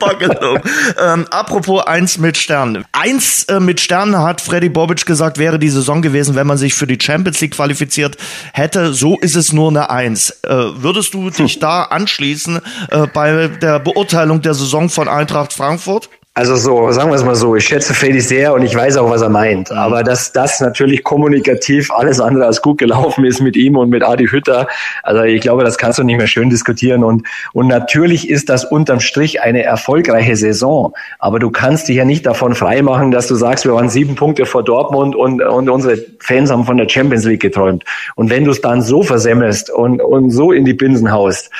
Wunderbar 0.00 0.16
gelungen. 0.16 0.62
ähm, 0.98 1.26
apropos 1.30 1.86
Eins 1.86 2.18
mit 2.18 2.36
Stern. 2.36 2.84
Eins 2.92 3.44
äh, 3.44 3.60
mit 3.60 3.80
Stern 3.80 4.16
hat 4.18 4.40
Freddy 4.40 4.68
Bobic 4.68 5.06
gesagt, 5.06 5.38
wäre 5.38 5.58
die 5.58 5.68
Saison 5.68 6.02
gewesen, 6.02 6.34
wenn 6.34 6.46
man 6.46 6.58
sich 6.58 6.74
für 6.74 6.86
die 6.86 6.98
Champions 7.00 7.40
League 7.40 7.54
qualifiziert 7.54 8.16
hätte. 8.52 8.92
So 8.92 9.18
ist 9.18 9.36
es 9.36 9.52
nur 9.52 9.70
eine 9.70 9.90
Eins. 9.90 10.30
Äh, 10.42 10.48
würdest 10.48 11.14
du 11.14 11.30
dich 11.30 11.54
hm. 11.54 11.60
da 11.60 11.82
anschließen 11.84 12.60
äh, 12.90 13.06
bei 13.12 13.48
der 13.48 13.78
Beurteilung 13.80 14.42
der 14.42 14.54
Saison 14.54 14.88
von 14.88 15.08
Eintracht 15.08 15.52
Frankfurt? 15.52 16.08
Also 16.32 16.54
so, 16.54 16.92
sagen 16.92 17.10
wir 17.10 17.16
es 17.16 17.24
mal 17.24 17.34
so, 17.34 17.56
ich 17.56 17.64
schätze 17.64 17.92
Freddy 17.92 18.20
sehr 18.20 18.54
und 18.54 18.62
ich 18.62 18.72
weiß 18.72 18.96
auch, 18.98 19.10
was 19.10 19.20
er 19.20 19.28
meint. 19.28 19.68
Mhm. 19.68 19.76
Aber 19.76 20.04
dass 20.04 20.30
das 20.30 20.60
natürlich 20.60 21.02
kommunikativ 21.02 21.90
alles 21.90 22.20
andere 22.20 22.46
als 22.46 22.62
gut 22.62 22.78
gelaufen 22.78 23.24
ist 23.24 23.40
mit 23.40 23.56
ihm 23.56 23.76
und 23.76 23.90
mit 23.90 24.04
Adi 24.04 24.28
Hütter, 24.28 24.68
also 25.02 25.24
ich 25.24 25.40
glaube, 25.40 25.64
das 25.64 25.76
kannst 25.76 25.98
du 25.98 26.04
nicht 26.04 26.18
mehr 26.18 26.28
schön 26.28 26.48
diskutieren. 26.48 27.02
Und, 27.02 27.26
und 27.52 27.66
natürlich 27.66 28.30
ist 28.30 28.48
das 28.48 28.64
unterm 28.64 29.00
Strich 29.00 29.42
eine 29.42 29.64
erfolgreiche 29.64 30.36
Saison. 30.36 30.94
Aber 31.18 31.40
du 31.40 31.50
kannst 31.50 31.88
dich 31.88 31.96
ja 31.96 32.04
nicht 32.04 32.24
davon 32.24 32.54
freimachen, 32.54 33.10
dass 33.10 33.26
du 33.26 33.34
sagst, 33.34 33.64
wir 33.64 33.74
waren 33.74 33.88
sieben 33.88 34.14
Punkte 34.14 34.46
vor 34.46 34.62
Dortmund 34.62 35.16
und, 35.16 35.42
und 35.42 35.68
unsere 35.68 35.98
Fans 36.20 36.52
haben 36.52 36.64
von 36.64 36.76
der 36.76 36.88
Champions 36.88 37.24
League 37.24 37.42
geträumt. 37.42 37.84
Und 38.14 38.30
wenn 38.30 38.44
du 38.44 38.52
es 38.52 38.60
dann 38.60 38.82
so 38.82 39.02
versemmelst 39.02 39.68
und, 39.68 40.00
und 40.00 40.30
so 40.30 40.52
in 40.52 40.64
die 40.64 40.74
Binsen 40.74 41.10
haust, 41.10 41.50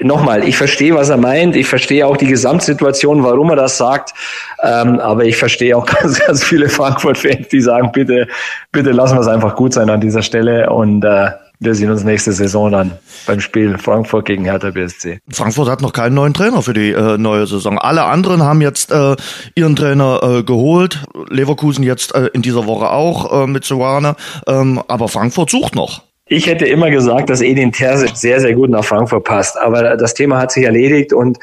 nochmal, 0.00 0.46
ich 0.46 0.56
verstehe, 0.56 0.94
was 0.94 1.08
er 1.08 1.16
meint. 1.16 1.56
Ich 1.56 1.66
verstehe 1.66 2.06
auch 2.06 2.16
die 2.16 2.26
Gesamtsituation, 2.26 3.22
warum 3.22 3.50
er 3.50 3.56
das 3.56 3.76
sagt. 3.76 4.14
Ähm, 4.62 4.98
aber 5.00 5.24
ich 5.24 5.36
verstehe 5.36 5.76
auch 5.76 5.86
ganz, 6.00 6.18
ganz 6.18 6.44
viele 6.44 6.68
Frankfurt-Fans, 6.68 7.48
die 7.48 7.60
sagen, 7.60 7.90
bitte, 7.92 8.28
bitte 8.72 8.90
lassen 8.90 9.16
wir 9.16 9.20
es 9.20 9.28
einfach 9.28 9.56
gut 9.56 9.72
sein 9.72 9.90
an 9.90 10.00
dieser 10.00 10.22
Stelle 10.22 10.70
und 10.70 11.04
äh, 11.04 11.30
wir 11.62 11.74
sehen 11.74 11.90
uns 11.90 12.04
nächste 12.04 12.32
Saison 12.32 12.72
dann 12.72 12.92
beim 13.26 13.40
Spiel 13.40 13.76
Frankfurt 13.76 14.24
gegen 14.24 14.44
Hertha 14.44 14.70
BSC. 14.70 15.18
Frankfurt 15.30 15.68
hat 15.68 15.82
noch 15.82 15.92
keinen 15.92 16.14
neuen 16.14 16.32
Trainer 16.32 16.62
für 16.62 16.72
die 16.72 16.92
äh, 16.92 17.18
neue 17.18 17.46
Saison. 17.46 17.78
Alle 17.78 18.04
anderen 18.04 18.42
haben 18.42 18.62
jetzt 18.62 18.90
äh, 18.90 19.14
ihren 19.54 19.76
Trainer 19.76 20.20
äh, 20.22 20.42
geholt. 20.42 21.04
Leverkusen 21.28 21.84
jetzt 21.84 22.14
äh, 22.14 22.30
in 22.32 22.40
dieser 22.40 22.64
Woche 22.66 22.88
auch 22.88 23.42
äh, 23.42 23.46
mit 23.46 23.64
Suane. 23.66 24.16
Ähm, 24.46 24.82
aber 24.88 25.08
Frankfurt 25.08 25.50
sucht 25.50 25.74
noch. 25.74 26.02
Ich 26.32 26.46
hätte 26.46 26.64
immer 26.64 26.90
gesagt, 26.90 27.28
dass 27.28 27.40
Edin 27.40 27.72
Terzic 27.72 28.16
sehr, 28.16 28.38
sehr 28.38 28.54
gut 28.54 28.70
nach 28.70 28.84
Frankfurt 28.84 29.24
passt. 29.24 29.58
Aber 29.58 29.96
das 29.96 30.14
Thema 30.14 30.38
hat 30.38 30.52
sich 30.52 30.62
erledigt 30.62 31.12
und 31.12 31.38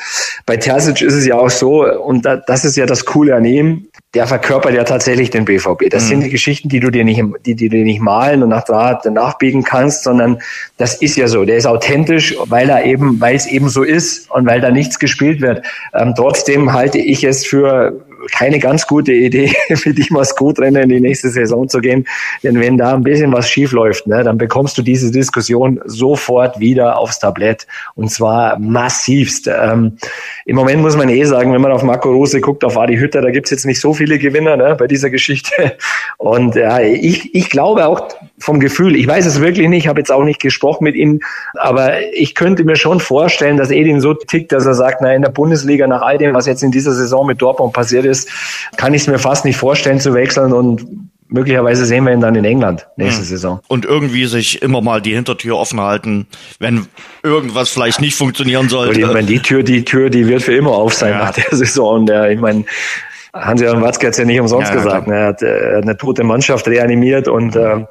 bei 0.45 0.55
Terzic 0.55 1.01
ist 1.01 1.13
es 1.13 1.27
ja 1.27 1.35
auch 1.35 1.49
so, 1.49 1.85
und 1.85 2.25
das 2.25 2.63
ist 2.63 2.77
ja 2.77 2.85
das 2.85 3.03
Coole 3.03 3.35
an 3.35 3.43
ihm, 3.43 3.87
der 4.13 4.27
verkörpert 4.27 4.73
ja 4.73 4.85
tatsächlich 4.85 5.29
den 5.29 5.43
BVB. 5.43 5.89
Das 5.89 6.05
mhm. 6.05 6.07
sind 6.07 6.23
die 6.23 6.29
Geschichten, 6.29 6.69
die 6.69 6.79
du 6.79 6.89
dir 6.89 7.03
nicht, 7.03 7.21
die, 7.45 7.55
die 7.55 7.67
du 7.67 7.75
nicht 7.83 7.99
malen 7.99 8.43
und 8.43 8.49
nach 8.49 8.63
Draht 8.63 9.03
nachbiegen 9.03 9.63
kannst, 9.63 10.03
sondern 10.03 10.39
das 10.77 11.01
ist 11.01 11.17
ja 11.17 11.27
so. 11.27 11.43
Der 11.43 11.57
ist 11.57 11.67
authentisch, 11.67 12.37
weil 12.45 12.69
er 12.69 12.85
eben, 12.85 13.19
weil 13.19 13.35
es 13.35 13.45
eben 13.45 13.67
so 13.67 13.83
ist 13.83 14.31
und 14.31 14.47
weil 14.47 14.61
da 14.61 14.71
nichts 14.71 14.99
gespielt 14.99 15.41
wird. 15.41 15.65
Ähm, 15.93 16.13
trotzdem 16.15 16.71
halte 16.71 16.97
ich 16.97 17.25
es 17.25 17.45
für 17.45 18.05
keine 18.31 18.59
ganz 18.59 18.87
gute 18.87 19.13
Idee, 19.13 19.53
mit 19.85 20.09
ihm 20.09 20.17
als 20.17 20.35
Co-Trainer 20.35 20.81
in 20.81 20.89
die 20.89 20.99
nächste 20.99 21.29
Saison 21.29 21.67
zu 21.67 21.79
gehen. 21.79 22.07
Denn 22.43 22.59
wenn 22.59 22.77
da 22.77 22.93
ein 22.93 23.03
bisschen 23.03 23.31
was 23.33 23.49
schief 23.49 23.71
läuft, 23.71 24.07
ne, 24.07 24.23
dann 24.23 24.37
bekommst 24.37 24.77
du 24.77 24.81
diese 24.81 25.11
Diskussion 25.11 25.79
sofort 25.85 26.59
wieder 26.59 26.97
aufs 26.97 27.19
Tablett. 27.19 27.67
Und 27.95 28.11
zwar 28.11 28.59
massivst. 28.59 29.47
Ähm, 29.47 29.97
Im 30.45 30.55
Moment 30.55 30.81
muss 30.81 30.97
man 30.97 31.09
eh 31.09 31.23
sagen, 31.23 31.53
wenn 31.53 31.61
man 31.61 31.71
auf 31.71 31.83
Marco 31.83 32.11
Rose 32.11 32.39
guckt, 32.41 32.63
auf 32.63 32.77
Adi 32.77 32.97
Hütter, 32.97 33.21
da 33.21 33.31
gibt's 33.31 33.51
jetzt 33.51 33.65
nicht 33.65 33.79
so 33.79 33.93
viele 33.93 34.19
Gewinner 34.19 34.57
ne, 34.57 34.75
bei 34.77 34.87
dieser 34.87 35.09
Geschichte. 35.09 35.77
Und 36.17 36.55
ja, 36.55 36.79
ich, 36.79 37.33
ich 37.33 37.49
glaube 37.49 37.85
auch 37.87 38.09
vom 38.39 38.59
Gefühl, 38.59 38.95
ich 38.95 39.07
weiß 39.07 39.25
es 39.25 39.41
wirklich 39.41 39.67
nicht, 39.67 39.87
habe 39.87 39.99
jetzt 39.99 40.11
auch 40.11 40.23
nicht 40.23 40.39
gesprochen 40.39 40.83
mit 40.83 40.95
ihm, 40.95 41.21
aber 41.55 42.01
ich 42.13 42.35
könnte 42.35 42.63
mir 42.63 42.75
schon 42.75 42.99
vorstellen, 42.99 43.57
dass 43.57 43.71
Edin 43.71 43.99
so 43.99 44.13
tickt, 44.13 44.51
dass 44.51 44.65
er 44.65 44.75
sagt, 44.75 45.01
na 45.01 45.13
in 45.13 45.23
der 45.23 45.29
Bundesliga 45.29 45.87
nach 45.87 46.01
all 46.01 46.17
dem, 46.17 46.33
was 46.33 46.45
jetzt 46.45 46.63
in 46.63 46.71
dieser 46.71 46.93
Saison 46.93 47.25
mit 47.25 47.41
Dortmund 47.41 47.73
passiert 47.73 48.05
ist, 48.05 48.29
kann 48.77 48.93
ich 48.93 49.01
es 49.01 49.07
mir 49.07 49.19
fast 49.19 49.43
nicht 49.43 49.57
vorstellen 49.57 49.99
zu 49.99 50.13
wechseln 50.13 50.53
und 50.53 50.85
möglicherweise 51.29 51.85
sehen 51.85 52.03
wir 52.05 52.13
ihn 52.13 52.21
dann 52.21 52.35
in 52.35 52.45
England 52.45 52.87
nächste 52.95 53.21
mhm. 53.21 53.25
Saison. 53.25 53.59
Und 53.67 53.85
irgendwie 53.85 54.25
sich 54.27 54.61
immer 54.61 54.81
mal 54.81 55.01
die 55.01 55.13
Hintertür 55.13 55.57
offen 55.57 55.81
halten, 55.81 56.27
wenn 56.59 56.85
irgendwas 57.23 57.69
vielleicht 57.69 58.01
nicht 58.01 58.15
funktionieren 58.15 58.69
sollte. 58.69 58.99
ich 58.99 59.07
meine, 59.07 59.27
die 59.27 59.39
Tür, 59.39 59.63
die 59.63 59.83
Tür, 59.83 60.09
die 60.09 60.27
wird 60.27 60.43
für 60.43 60.55
immer 60.55 60.71
auf 60.71 60.93
sein 60.93 61.11
ja. 61.11 61.19
nach 61.19 61.33
der 61.33 61.57
Saison. 61.57 62.01
Und 62.01 62.09
ich 62.09 62.39
meine, 62.39 62.65
Hans-Johann 63.39 63.81
Watzke 63.81 64.07
hat 64.07 64.13
es 64.13 64.19
ja 64.19 64.25
nicht 64.25 64.39
umsonst 64.39 64.69
ja, 64.69 64.75
gesagt. 64.75 65.07
Ne? 65.07 65.15
Er 65.15 65.25
hat, 65.27 65.41
äh, 65.41 65.79
eine 65.81 65.97
tote 65.97 66.23
Mannschaft 66.23 66.67
reanimiert 66.67 67.27
und 67.27 67.55
äh, 67.55 67.85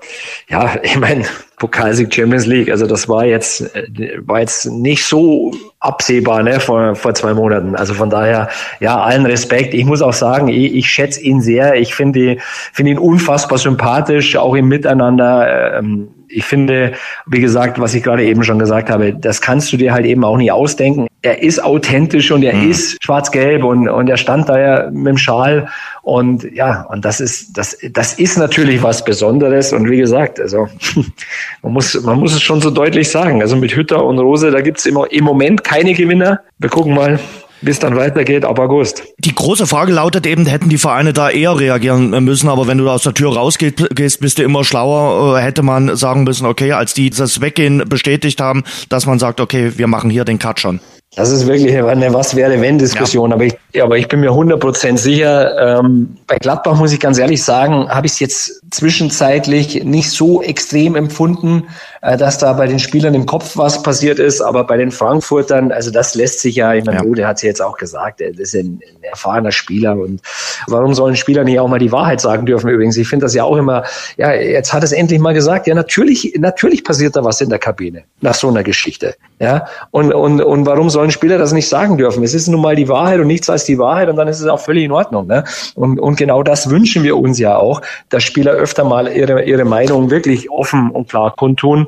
ja, 0.49 0.77
ich 0.83 0.99
meine, 0.99 1.25
Pokalsieg 1.59 2.13
Champions 2.13 2.47
League, 2.47 2.71
also 2.71 2.87
das 2.87 3.09
war 3.09 3.25
jetzt 3.25 3.75
äh, 3.75 4.19
war 4.21 4.41
jetzt 4.41 4.67
nicht 4.67 5.05
so 5.05 5.53
absehbar 5.81 6.43
ne, 6.43 6.61
vor, 6.61 6.95
vor 6.95 7.15
zwei 7.15 7.33
Monaten. 7.33 7.75
Also 7.75 7.95
von 7.95 8.11
daher, 8.11 8.49
ja, 8.81 9.01
allen 9.01 9.25
Respekt. 9.25 9.73
Ich 9.73 9.85
muss 9.85 10.03
auch 10.03 10.13
sagen, 10.13 10.49
ich, 10.49 10.75
ich 10.75 10.91
schätze 10.91 11.23
ihn 11.23 11.41
sehr. 11.41 11.75
Ich 11.77 11.95
finde 11.95 12.39
finde 12.73 12.93
ihn 12.93 12.99
unfassbar 12.99 13.59
sympathisch, 13.59 14.37
auch 14.37 14.55
im 14.55 14.69
Miteinander. 14.69 15.79
Ähm, 15.79 16.09
ich 16.29 16.45
finde, 16.45 16.93
wie 17.27 17.41
gesagt, 17.41 17.81
was 17.81 17.95
ich 17.95 18.03
gerade 18.03 18.25
eben 18.25 18.45
schon 18.45 18.59
gesagt 18.59 18.91
habe, 18.91 19.13
das 19.13 19.41
kannst 19.41 19.73
du 19.73 19.77
dir 19.77 19.93
halt 19.93 20.07
eben 20.07 20.25
auch 20.25 20.37
nie 20.37 20.51
ausdenken. 20.51 21.07
Er 21.23 21.43
ist 21.43 21.63
authentisch 21.63 22.31
und 22.31 22.43
er 22.43 22.55
mhm. 22.55 22.71
ist 22.71 23.03
schwarz-gelb 23.03 23.65
und, 23.65 23.89
und 23.89 24.09
er 24.09 24.17
stand 24.17 24.49
da 24.49 24.59
ja 24.59 24.91
mit 24.91 25.07
dem 25.07 25.19
Schal 25.19 25.69
und 26.03 26.45
ja, 26.53 26.83
und 26.83 27.05
das 27.05 27.21
ist, 27.21 27.57
das, 27.59 27.77
das 27.91 28.15
ist 28.15 28.39
natürlich 28.39 28.83
was 28.83 29.05
Besonderes 29.05 29.73
und 29.73 29.91
wie 29.91 29.97
gesagt, 29.97 30.41
also 30.41 30.69
man 31.63 31.73
muss, 31.73 32.01
man 32.03 32.19
muss 32.19 32.35
es 32.35 32.43
schon 32.43 32.61
so 32.61 32.71
deutlich 32.71 33.11
sagen. 33.11 33.43
Also 33.43 33.57
mit 33.57 33.75
Hütter 33.75 34.05
und 34.05 34.19
Rose, 34.19 34.51
da 34.51 34.61
gibt's 34.61 34.87
immer 34.87 35.11
im 35.11 35.25
Moment 35.25 35.65
keine 35.65 35.95
Gewinner. 35.95 36.41
Wir 36.59 36.71
gucken 36.71 36.95
mal, 36.95 37.19
es 37.63 37.79
dann 37.79 37.97
weitergeht 37.97 38.45
ab 38.45 38.59
August. 38.59 39.03
Die 39.19 39.35
große 39.35 39.67
Frage 39.67 39.93
lautet 39.93 40.27
eben, 40.27 40.47
hätten 40.47 40.69
die 40.69 40.79
Vereine 40.79 41.13
da 41.13 41.31
eher 41.31 41.59
reagieren 41.59 42.11
müssen, 42.25 42.49
aber 42.49 42.67
wenn 42.67 42.79
du 42.79 42.85
da 42.85 42.95
aus 42.95 43.03
der 43.03 43.15
Tür 43.15 43.35
rausgehst, 43.35 44.21
bist 44.21 44.39
du 44.39 44.43
immer 44.43 44.65
schlauer, 44.65 45.39
äh, 45.39 45.43
hätte 45.43 45.63
man 45.63 45.97
sagen 45.97 46.25
müssen, 46.25 46.47
okay, 46.47 46.73
als 46.73 46.95
die 46.95 47.11
das 47.11 47.41
Weggehen 47.41 47.85
bestätigt 47.89 48.41
haben, 48.41 48.65
dass 48.89 49.07
man 49.07 49.19
sagt, 49.19 49.41
okay, 49.41 49.73
wir 49.77 49.87
machen 49.87 50.11
hier 50.11 50.25
den 50.25 50.39
Cut 50.39 50.61
schon. 50.61 50.81
Das 51.15 51.31
ist 51.31 51.47
wirklich 51.47 51.75
eine 51.75 52.13
Was-wäre-wenn-Diskussion, 52.13 53.31
ja. 53.31 53.37
aber, 53.37 53.45
ich, 53.45 53.55
aber 53.81 53.97
ich 53.97 54.07
bin 54.07 54.21
mir 54.21 54.33
100% 54.33 54.99
sicher, 54.99 55.79
ähm, 55.79 56.19
bei 56.27 56.37
Gladbach 56.37 56.77
muss 56.77 56.93
ich 56.93 57.01
ganz 57.01 57.17
ehrlich 57.17 57.43
sagen, 57.43 57.89
habe 57.89 58.07
ich 58.07 58.13
es 58.13 58.19
jetzt 58.19 58.63
zwischenzeitlich 58.77 59.85
nicht 59.85 60.11
so 60.11 60.43
extrem 60.43 60.97
empfunden, 60.97 61.65
äh, 62.03 62.17
dass 62.17 62.37
da 62.39 62.53
bei 62.53 62.67
den 62.67 62.79
Spielern 62.79 63.15
im 63.15 63.25
Kopf 63.25 63.57
was 63.57 63.83
passiert 63.83 64.19
ist, 64.19 64.43
aber 64.43 64.65
bei 64.65 64.77
den 64.77 64.91
Frankfurtern, 64.91 65.73
also 65.73 65.91
das 65.91 66.15
lässt 66.15 66.41
sich 66.41 66.57
ja, 66.57 66.75
ich 66.75 66.85
meine, 66.85 66.99
ja. 66.99 67.15
der 67.15 67.27
hat 67.27 67.37
es 67.37 67.43
jetzt 67.43 67.63
auch 67.63 67.79
gesagt, 67.79 68.21
das 68.21 68.37
ist 68.37 68.55
ein, 68.55 68.81
ein, 68.87 69.03
erfahrener 69.03 69.53
Spieler 69.53 69.97
und 69.97 70.21
warum 70.67 70.95
sollen 70.95 71.17
Spieler 71.17 71.45
nicht 71.45 71.59
auch 71.59 71.69
mal 71.69 71.79
die 71.79 71.91
Wahrheit 71.91 72.21
sagen 72.21 72.45
dürfen 72.45 72.69
übrigens? 72.69 72.97
Ich 72.97 73.09
finde 73.09 73.25
das 73.25 73.35
ja 73.35 73.45
auch 73.45 73.57
immer, 73.57 73.85
ja, 74.19 74.33
jetzt 74.35 74.73
hat 74.73 74.85
es 74.85 74.93
endlich 74.93 75.21
mal 75.21 75.33
gesagt, 75.33 75.67
ja, 75.67 75.75
natürlich, 75.75 76.35
natürlich 76.39 76.85
passiert 76.85 77.17
da 77.17 77.25
was 77.25 77.41
in 77.41 77.49
der 77.49 77.59
Kabine 77.59 78.05
nach 78.21 78.35
so 78.35 78.49
einer 78.49 78.63
Geschichte, 78.63 79.15
ja, 79.39 79.67
und, 79.91 80.13
und, 80.13 80.43
und 80.43 80.67
warum 80.67 80.91
sollen 80.91 81.11
Spieler 81.11 81.39
das 81.39 81.53
nicht 81.53 81.69
sagen 81.69 81.97
dürfen? 81.97 82.23
Es 82.23 82.35
ist 82.35 82.49
nun 82.49 82.61
mal 82.61 82.77
die 82.77 82.89
Wahrheit 82.89 83.21
und 83.21 83.27
nichts 83.27 83.49
als 83.49 83.65
die 83.65 83.79
Wahrheit 83.79 84.09
und 84.11 84.17
dann 84.17 84.29
ist 84.29 84.41
es 84.41 84.47
auch 84.47 84.61
völlig 84.61 84.85
in 84.85 84.93
Ordnung, 84.93 85.27
ne? 85.27 85.45
Und, 85.75 85.99
und 85.99 86.17
genau 86.17 86.43
das 86.43 86.69
wünschen 86.69 87.05
wir 87.05 87.17
uns 87.17 87.39
ja 87.39 87.57
auch, 87.57 87.81
dass 88.11 88.23
Spieler 88.23 88.53
öfter 88.67 88.83
mal 88.83 89.07
ihre, 89.07 89.45
ihre 89.45 89.65
Meinung 89.65 90.11
wirklich 90.11 90.51
offen 90.51 90.91
und 90.91 91.09
klar 91.09 91.33
kundtun. 91.37 91.87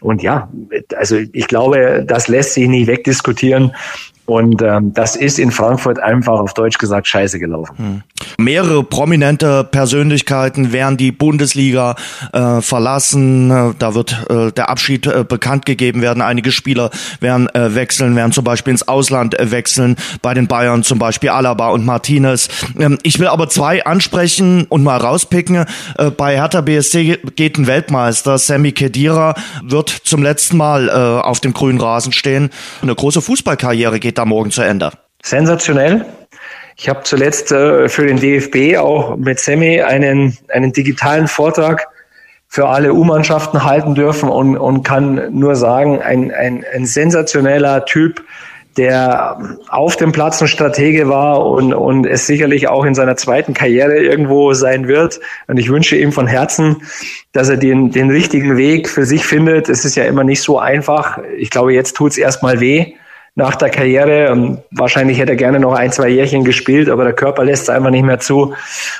Und 0.00 0.22
ja, 0.22 0.48
also 0.96 1.16
ich 1.16 1.48
glaube, 1.48 2.02
das 2.06 2.28
lässt 2.28 2.54
sich 2.54 2.66
nicht 2.66 2.86
wegdiskutieren. 2.86 3.74
Und 4.26 4.62
ähm, 4.62 4.94
das 4.94 5.16
ist 5.16 5.38
in 5.38 5.50
Frankfurt 5.50 5.98
einfach 5.98 6.40
auf 6.40 6.54
Deutsch 6.54 6.78
gesagt 6.78 7.06
scheiße 7.06 7.38
gelaufen. 7.38 7.74
Hm. 7.76 8.02
Mehrere 8.38 8.82
prominente 8.82 9.64
Persönlichkeiten 9.64 10.72
werden 10.72 10.96
die 10.96 11.12
Bundesliga 11.12 11.94
äh, 12.32 12.60
verlassen. 12.62 13.74
Da 13.78 13.94
wird 13.94 14.26
äh, 14.30 14.50
der 14.52 14.70
Abschied 14.70 15.06
äh, 15.06 15.24
bekannt 15.28 15.66
gegeben 15.66 16.00
werden. 16.00 16.22
Einige 16.22 16.52
Spieler 16.52 16.90
werden 17.20 17.48
äh, 17.54 17.74
wechseln, 17.74 18.16
werden 18.16 18.32
zum 18.32 18.44
Beispiel 18.44 18.72
ins 18.72 18.88
Ausland 18.88 19.38
äh, 19.38 19.50
wechseln. 19.50 19.96
Bei 20.22 20.32
den 20.32 20.46
Bayern 20.46 20.82
zum 20.82 20.98
Beispiel 20.98 21.28
Alaba 21.28 21.68
und 21.68 21.84
Martinez. 21.84 22.48
Ähm, 22.78 22.98
ich 23.02 23.18
will 23.18 23.28
aber 23.28 23.48
zwei 23.48 23.84
ansprechen 23.84 24.64
und 24.68 24.82
mal 24.82 24.96
rauspicken. 24.96 25.66
Äh, 25.98 26.10
bei 26.10 26.36
Hertha 26.36 26.62
BSC 26.62 27.18
geht 27.36 27.58
ein 27.58 27.66
Weltmeister. 27.66 28.38
Sammy 28.38 28.72
Kedira 28.72 29.34
wird 29.62 29.90
zum 29.90 30.22
letzten 30.22 30.56
Mal 30.56 30.88
äh, 30.88 30.92
auf 30.92 31.40
dem 31.40 31.52
grünen 31.52 31.80
Rasen 31.80 32.12
stehen. 32.12 32.50
Eine 32.80 32.94
große 32.94 33.20
Fußballkarriere 33.20 34.00
geht 34.00 34.13
da 34.14 34.24
morgen 34.24 34.50
zu 34.50 34.62
Ende. 34.62 34.92
Sensationell. 35.22 36.04
Ich 36.76 36.88
habe 36.88 37.02
zuletzt 37.04 37.52
äh, 37.52 37.88
für 37.88 38.06
den 38.06 38.18
DFB 38.18 38.78
auch 38.78 39.16
mit 39.16 39.38
Semi 39.38 39.80
einen, 39.80 40.36
einen 40.48 40.72
digitalen 40.72 41.28
Vortrag 41.28 41.88
für 42.48 42.68
alle 42.68 42.94
U-Mannschaften 42.94 43.64
halten 43.64 43.94
dürfen 43.94 44.28
und, 44.28 44.56
und 44.56 44.82
kann 44.82 45.32
nur 45.32 45.56
sagen, 45.56 46.00
ein, 46.00 46.30
ein, 46.30 46.64
ein 46.72 46.86
sensationeller 46.86 47.84
Typ, 47.84 48.22
der 48.76 49.38
auf 49.68 49.96
dem 49.96 50.12
Platz 50.12 50.42
ein 50.42 50.48
Stratege 50.48 51.08
war 51.08 51.46
und, 51.46 51.72
und 51.74 52.06
es 52.06 52.26
sicherlich 52.26 52.68
auch 52.68 52.84
in 52.84 52.94
seiner 52.94 53.16
zweiten 53.16 53.54
Karriere 53.54 53.98
irgendwo 53.98 54.52
sein 54.52 54.88
wird. 54.88 55.20
Und 55.46 55.58
ich 55.58 55.68
wünsche 55.68 55.96
ihm 55.96 56.12
von 56.12 56.26
Herzen, 56.26 56.82
dass 57.32 57.48
er 57.48 57.56
den, 57.56 57.92
den 57.92 58.10
richtigen 58.10 58.56
Weg 58.56 58.88
für 58.88 59.06
sich 59.06 59.24
findet. 59.24 59.68
Es 59.68 59.84
ist 59.84 59.96
ja 59.96 60.04
immer 60.04 60.24
nicht 60.24 60.42
so 60.42 60.58
einfach. 60.58 61.18
Ich 61.38 61.50
glaube, 61.50 61.72
jetzt 61.72 61.96
tut 61.96 62.12
es 62.12 62.18
erstmal 62.18 62.60
weh 62.60 62.94
nach 63.36 63.56
der 63.56 63.70
Karriere. 63.70 64.26
Ähm, 64.26 64.58
wahrscheinlich 64.70 65.18
hätte 65.18 65.32
er 65.32 65.36
gerne 65.36 65.58
noch 65.58 65.72
ein, 65.72 65.90
zwei 65.90 66.08
Jährchen 66.08 66.44
gespielt, 66.44 66.88
aber 66.88 67.04
der 67.04 67.12
Körper 67.12 67.44
lässt 67.44 67.64
es 67.64 67.68
einfach 67.68 67.90
nicht 67.90 68.04
mehr 68.04 68.20
zu. 68.20 68.54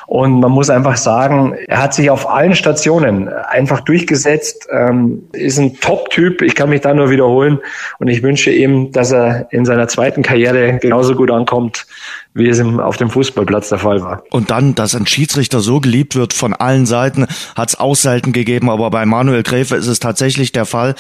Und 0.06 0.40
man 0.40 0.50
muss 0.50 0.70
einfach 0.70 0.96
sagen, 0.96 1.54
er 1.68 1.82
hat 1.82 1.94
sich 1.94 2.10
auf 2.10 2.28
allen 2.28 2.56
Stationen 2.56 3.28
einfach 3.28 3.80
durchgesetzt, 3.80 4.66
ähm, 4.72 5.22
ist 5.32 5.58
ein 5.58 5.78
Top-Typ. 5.78 6.42
Ich 6.42 6.54
kann 6.54 6.70
mich 6.70 6.80
da 6.80 6.94
nur 6.94 7.10
wiederholen. 7.10 7.60
Und 7.98 8.08
ich 8.08 8.22
wünsche 8.22 8.50
ihm, 8.50 8.90
dass 8.90 9.12
er 9.12 9.46
in 9.52 9.64
seiner 9.64 9.86
zweiten 9.86 10.22
Karriere 10.22 10.78
genauso 10.78 11.14
gut 11.14 11.30
ankommt, 11.30 11.86
wie 12.34 12.48
es 12.48 12.58
ihm 12.58 12.80
auf 12.80 12.96
dem 12.96 13.10
Fußballplatz 13.10 13.68
der 13.68 13.78
Fall 13.78 14.02
war. 14.02 14.24
Und 14.32 14.50
dann, 14.50 14.74
dass 14.74 14.96
ein 14.96 15.06
Schiedsrichter 15.06 15.60
so 15.60 15.80
geliebt 15.80 16.16
wird 16.16 16.32
von 16.32 16.54
allen 16.54 16.86
Seiten, 16.86 17.26
hat 17.54 17.68
es 17.68 17.78
auch 17.78 17.94
selten 17.94 18.32
gegeben, 18.32 18.68
aber 18.68 18.90
bei 18.90 19.06
Manuel 19.06 19.44
Gräfe 19.44 19.76
ist 19.76 19.86
es 19.86 20.00
tatsächlich 20.00 20.50
der 20.50 20.64
Fall. 20.64 20.96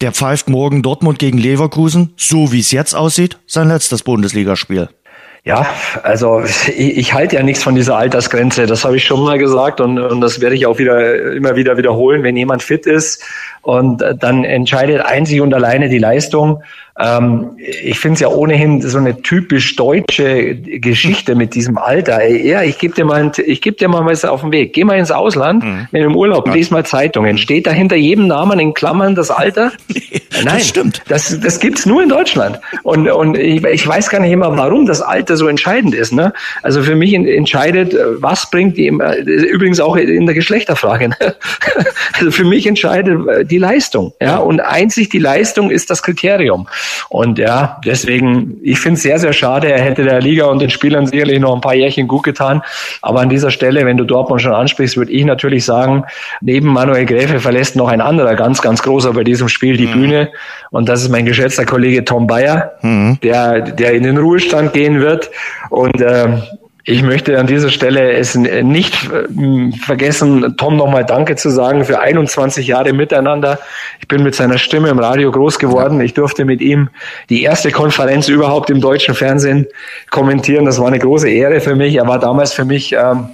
Der 0.00 0.12
pfeift 0.12 0.48
morgen 0.48 0.82
Dortmund 0.82 1.18
gegen 1.18 1.38
Leverkusen, 1.38 2.14
so 2.16 2.52
wie 2.52 2.60
es 2.60 2.72
jetzt 2.72 2.94
aussieht, 2.94 3.38
sein 3.46 3.68
letztes 3.68 4.02
Bundesligaspiel. 4.02 4.88
Ja, 5.46 5.66
also 6.02 6.42
ich, 6.42 6.96
ich 6.96 7.12
halte 7.12 7.36
ja 7.36 7.42
nichts 7.42 7.62
von 7.62 7.74
dieser 7.74 7.98
Altersgrenze. 7.98 8.64
Das 8.64 8.82
habe 8.86 8.96
ich 8.96 9.04
schon 9.04 9.22
mal 9.22 9.38
gesagt 9.38 9.78
und, 9.78 9.98
und 9.98 10.22
das 10.22 10.40
werde 10.40 10.56
ich 10.56 10.64
auch 10.64 10.78
wieder 10.78 11.32
immer 11.34 11.54
wieder 11.54 11.76
wiederholen. 11.76 12.22
Wenn 12.22 12.34
jemand 12.34 12.62
fit 12.62 12.86
ist 12.86 13.22
und 13.60 14.02
dann 14.20 14.44
entscheidet 14.44 15.02
einzig 15.04 15.42
und 15.42 15.52
alleine 15.52 15.90
die 15.90 15.98
Leistung. 15.98 16.62
Ähm, 16.96 17.50
ich 17.58 17.98
finde 17.98 18.14
es 18.14 18.20
ja 18.20 18.28
ohnehin 18.28 18.80
so 18.80 18.98
eine 18.98 19.20
typisch 19.20 19.74
deutsche 19.74 20.54
Geschichte 20.54 21.34
mit 21.34 21.54
diesem 21.54 21.76
Alter. 21.76 22.20
Ey, 22.20 22.48
ja, 22.48 22.62
ich 22.62 22.78
gebe 22.78 22.94
dir 22.94 23.04
mal, 23.04 23.32
ich 23.44 23.60
gebe 23.60 23.76
dir 23.76 23.88
mal 23.88 24.04
was 24.06 24.24
auf 24.24 24.42
den 24.42 24.52
Weg. 24.52 24.74
Geh 24.74 24.84
mal 24.84 24.96
ins 24.96 25.10
Ausland, 25.10 25.64
mhm. 25.64 25.88
wenn 25.90 26.02
du 26.02 26.08
im 26.08 26.16
Urlaub, 26.16 26.46
ja. 26.46 26.54
lies 26.54 26.70
mal 26.70 26.86
Zeitungen. 26.86 27.36
Steht 27.36 27.66
da 27.66 27.72
hinter 27.72 27.96
jedem 27.96 28.28
Namen 28.28 28.60
in 28.60 28.74
Klammern 28.74 29.16
das 29.16 29.30
Alter? 29.30 29.72
Nein, 30.44 30.44
das 30.44 30.68
stimmt. 30.68 31.02
Das, 31.08 31.40
das 31.40 31.58
gibt's 31.58 31.84
nur 31.84 32.02
in 32.02 32.08
Deutschland. 32.08 32.60
Und, 32.84 33.08
und 33.08 33.36
ich, 33.36 33.64
ich 33.64 33.86
weiß 33.86 34.08
gar 34.10 34.20
nicht 34.20 34.32
immer, 34.32 34.56
warum 34.56 34.86
das 34.86 35.00
Alter 35.00 35.36
so 35.36 35.48
entscheidend 35.48 35.94
ist. 35.94 36.12
Ne? 36.12 36.32
Also 36.62 36.82
für 36.82 36.94
mich 36.94 37.12
entscheidet, 37.14 37.96
was 38.18 38.50
bringt 38.50 38.76
die, 38.76 38.86
übrigens 38.86 39.80
auch 39.80 39.96
in 39.96 40.26
der 40.26 40.34
Geschlechterfrage. 40.34 41.08
Ne? 41.08 41.16
Also 42.16 42.30
für 42.30 42.44
mich 42.44 42.66
entscheidet 42.66 43.50
die 43.50 43.58
Leistung. 43.58 44.12
Ja, 44.20 44.36
und 44.36 44.60
einzig 44.60 45.08
die 45.08 45.18
Leistung 45.18 45.70
ist 45.70 45.90
das 45.90 46.02
Kriterium. 46.02 46.68
Und 47.08 47.38
ja, 47.38 47.80
deswegen, 47.84 48.58
ich 48.62 48.80
finde 48.80 48.96
es 48.96 49.02
sehr, 49.02 49.18
sehr 49.18 49.32
schade. 49.32 49.70
Er 49.70 49.80
hätte 49.82 50.04
der 50.04 50.20
Liga 50.20 50.46
und 50.46 50.60
den 50.60 50.70
Spielern 50.70 51.06
sicherlich 51.06 51.40
noch 51.40 51.54
ein 51.54 51.60
paar 51.60 51.74
Jährchen 51.74 52.08
gut 52.08 52.24
getan. 52.24 52.62
Aber 53.02 53.20
an 53.20 53.28
dieser 53.28 53.50
Stelle, 53.50 53.84
wenn 53.86 53.96
du 53.96 54.04
Dortmund 54.04 54.42
schon 54.42 54.52
ansprichst, 54.52 54.96
würde 54.96 55.12
ich 55.12 55.24
natürlich 55.24 55.64
sagen, 55.64 56.04
neben 56.40 56.68
Manuel 56.68 57.06
Gräfe 57.06 57.40
verlässt 57.40 57.76
noch 57.76 57.88
ein 57.88 58.00
anderer 58.00 58.34
ganz, 58.34 58.60
ganz 58.62 58.82
großer 58.82 59.12
bei 59.12 59.24
diesem 59.24 59.48
Spiel 59.48 59.76
die 59.76 59.86
mhm. 59.86 59.92
Bühne. 59.92 60.32
Und 60.70 60.88
das 60.88 61.02
ist 61.02 61.08
mein 61.10 61.26
geschätzter 61.26 61.64
Kollege 61.64 62.04
Tom 62.04 62.26
Bayer, 62.26 62.72
mhm. 62.82 63.18
der, 63.22 63.60
der 63.60 63.92
in 63.92 64.02
den 64.02 64.18
Ruhestand 64.18 64.72
gehen 64.72 65.00
wird. 65.00 65.30
Und 65.70 66.00
äh, 66.00 66.28
ich 66.86 67.02
möchte 67.02 67.38
an 67.38 67.46
dieser 67.46 67.70
Stelle 67.70 68.12
es 68.12 68.34
nicht 68.34 69.10
äh, 69.10 69.72
vergessen, 69.78 70.54
Tom 70.58 70.76
nochmal 70.76 71.06
Danke 71.06 71.34
zu 71.34 71.48
sagen 71.48 71.84
für 71.84 72.00
21 72.00 72.66
Jahre 72.66 72.92
miteinander. 72.92 73.58
Ich 74.00 74.08
bin 74.08 74.22
mit 74.22 74.34
seiner 74.34 74.58
Stimme 74.58 74.90
im 74.90 74.98
Radio 74.98 75.30
groß 75.30 75.58
geworden. 75.58 76.02
Ich 76.02 76.12
durfte 76.12 76.44
mit 76.44 76.60
ihm 76.60 76.90
die 77.30 77.42
erste 77.42 77.70
Konferenz 77.70 78.28
überhaupt 78.28 78.68
im 78.68 78.82
deutschen 78.82 79.14
Fernsehen 79.14 79.66
kommentieren. 80.10 80.66
Das 80.66 80.78
war 80.78 80.88
eine 80.88 80.98
große 80.98 81.30
Ehre 81.30 81.60
für 81.60 81.74
mich. 81.74 81.96
Er 81.96 82.06
war 82.06 82.18
damals 82.18 82.52
für 82.52 82.66
mich, 82.66 82.92
ähm, 82.92 83.28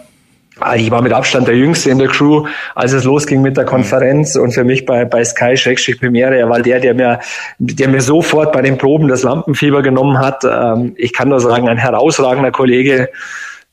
ich 0.77 0.91
war 0.91 1.03
mit 1.03 1.13
Abstand 1.13 1.49
der 1.49 1.57
Jüngste 1.57 1.91
in 1.91 1.99
der 1.99 2.09
Crew, 2.09 2.47
als 2.75 2.93
es 2.93 3.05
losging 3.05 3.43
mit 3.43 3.57
der 3.57 3.65
Konferenz 3.65 4.37
und 4.37 4.53
für 4.53 4.65
mich 4.65 4.87
bei, 4.87 5.05
bei 5.05 5.25
Sky 5.25 5.57
Schrägstrich 5.57 6.01
Premiere. 6.01 6.37
Er 6.37 6.49
war 6.49 6.61
der, 6.61 6.81
der 6.81 6.95
mir, 6.95 7.21
der 7.59 7.89
mir 7.89 8.01
sofort 8.01 8.53
bei 8.53 8.63
den 8.63 8.79
Proben 8.79 9.09
das 9.09 9.23
Lampenfieber 9.23 9.83
genommen 9.83 10.19
hat. 10.19 10.45
Ähm, 10.45 10.95
ich 10.97 11.13
kann 11.13 11.29
nur 11.29 11.41
sagen, 11.41 11.69
ein 11.69 11.79
herausragender 11.79 12.51
Kollege 12.51 13.09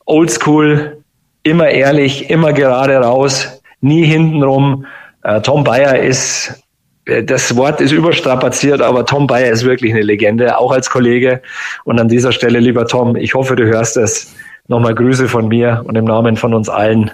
oldschool, 0.08 1.04
immer 1.44 1.70
ehrlich, 1.70 2.30
immer 2.30 2.54
gerade 2.54 2.98
raus, 2.98 3.62
nie 3.82 4.06
hintenrum. 4.06 4.86
Äh, 5.24 5.42
Tom 5.42 5.64
Bayer 5.64 6.00
ist, 6.00 6.64
äh, 7.06 7.24
das 7.24 7.56
Wort 7.56 7.82
ist 7.82 7.92
überstrapaziert, 7.92 8.82
aber 8.82 9.06
Tom 9.06 9.28
Bayer 9.28 9.52
ist 9.52 9.66
wirklich 9.66 9.94
eine 9.94 10.02
Legende, 10.02 10.58
auch 10.58 10.72
als 10.72 10.90
Kollege. 10.90 11.42
Und 11.84 12.00
an 12.00 12.08
dieser 12.08 12.32
Stelle, 12.32 12.60
lieber 12.60 12.88
Tom, 12.88 13.16
ich 13.16 13.36
hoffe, 13.36 13.56
du 13.56 13.66
hörst 13.66 13.98
es. 13.98 14.34
Nochmal 14.68 14.96
Grüße 14.96 15.28
von 15.28 15.48
mir 15.48 15.84
und 15.86 15.96
im 15.96 16.06
Namen 16.06 16.36
von 16.36 16.54
uns 16.54 16.68
allen 16.70 17.12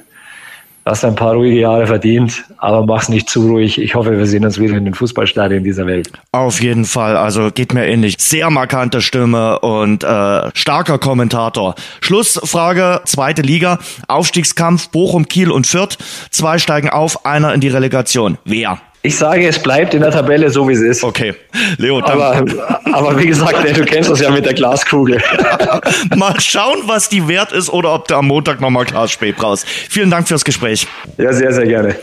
hast 0.85 1.05
ein 1.05 1.15
paar 1.15 1.33
ruhige 1.33 1.59
Jahre 1.61 1.87
verdient, 1.87 2.43
aber 2.57 2.85
mach's 2.85 3.09
nicht 3.09 3.29
zu 3.29 3.47
ruhig. 3.47 3.79
Ich 3.79 3.95
hoffe, 3.95 4.17
wir 4.17 4.25
sehen 4.25 4.43
uns 4.43 4.59
wieder 4.59 4.75
in 4.75 4.85
den 4.85 4.93
Fußballstadien 4.93 5.63
dieser 5.63 5.85
Welt. 5.85 6.11
Auf 6.31 6.61
jeden 6.61 6.85
Fall, 6.85 7.15
also 7.15 7.51
geht 7.51 7.73
mir 7.73 7.85
ähnlich. 7.85 8.15
Sehr 8.19 8.49
markante 8.49 9.01
Stimme 9.01 9.59
und 9.59 10.03
äh, 10.03 10.51
starker 10.53 10.99
Kommentator. 10.99 11.75
Schlussfrage, 12.01 13.01
zweite 13.05 13.41
Liga, 13.41 13.79
Aufstiegskampf, 14.07 14.89
Bochum, 14.89 15.27
Kiel 15.27 15.51
und 15.51 15.67
Fürth. 15.67 15.97
Zwei 16.31 16.57
steigen 16.57 16.89
auf, 16.89 17.25
einer 17.25 17.53
in 17.53 17.61
die 17.61 17.69
Relegation. 17.69 18.37
Wer? 18.43 18.79
Ich 19.05 19.17
sage, 19.17 19.45
es 19.45 19.59
bleibt 19.59 19.93
in 19.93 19.99
der 19.99 20.11
Tabelle 20.11 20.49
so, 20.49 20.65
wie 20.69 20.71
es 20.71 20.79
ist. 20.79 21.03
Okay, 21.03 21.35
Leo. 21.77 21.99
Aber, 21.99 22.45
aber 22.93 23.19
wie 23.19 23.27
gesagt, 23.27 23.57
du 23.77 23.83
kennst 23.83 24.09
das 24.09 24.21
ja 24.21 24.31
mit 24.31 24.45
der 24.45 24.53
Glaskugel. 24.53 25.21
mal 26.15 26.39
schauen, 26.39 26.83
was 26.85 27.09
die 27.09 27.27
wert 27.27 27.51
ist 27.51 27.69
oder 27.69 27.93
ob 27.93 28.07
du 28.07 28.15
am 28.15 28.27
Montag 28.27 28.61
nochmal 28.61 28.85
Glas 28.85 29.11
Spät 29.11 29.35
brauchst. 29.35 29.67
Vielen 29.67 30.09
Dank 30.09 30.29
fürs 30.29 30.45
Gespräch. 30.45 30.87
Ja, 31.17 31.33
sehr, 31.33 31.51
sehr 31.51 31.65
gerne. 31.65 31.97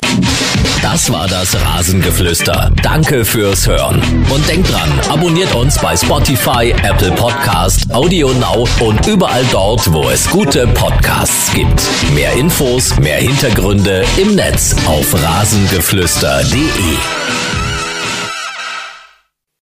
Das 0.83 1.11
war 1.11 1.27
das 1.29 1.55
Rasengeflüster. 1.55 2.71
Danke 2.83 3.25
fürs 3.25 3.67
Hören. 3.67 4.03
Und 4.29 4.49
denkt 4.49 4.71
dran, 4.71 4.91
abonniert 5.11 5.55
uns 5.55 5.79
bei 5.79 5.97
Spotify, 5.97 6.75
Apple 6.83 7.13
Podcast, 7.13 7.93
Audio 7.95 8.31
Now 8.35 8.69
und 8.81 9.07
überall 9.07 9.45
dort, 9.53 9.93
wo 9.93 10.09
es 10.11 10.29
gute 10.29 10.67
Podcasts 10.69 11.53
gibt. 11.55 11.83
Mehr 12.15 12.33
Infos, 12.33 12.99
mehr 12.99 13.19
Hintergründe 13.19 14.05
im 14.17 14.35
Netz 14.35 14.75
auf 14.87 15.15
rasengeflüster.de. 15.15 16.89
Yeah. 16.90 17.60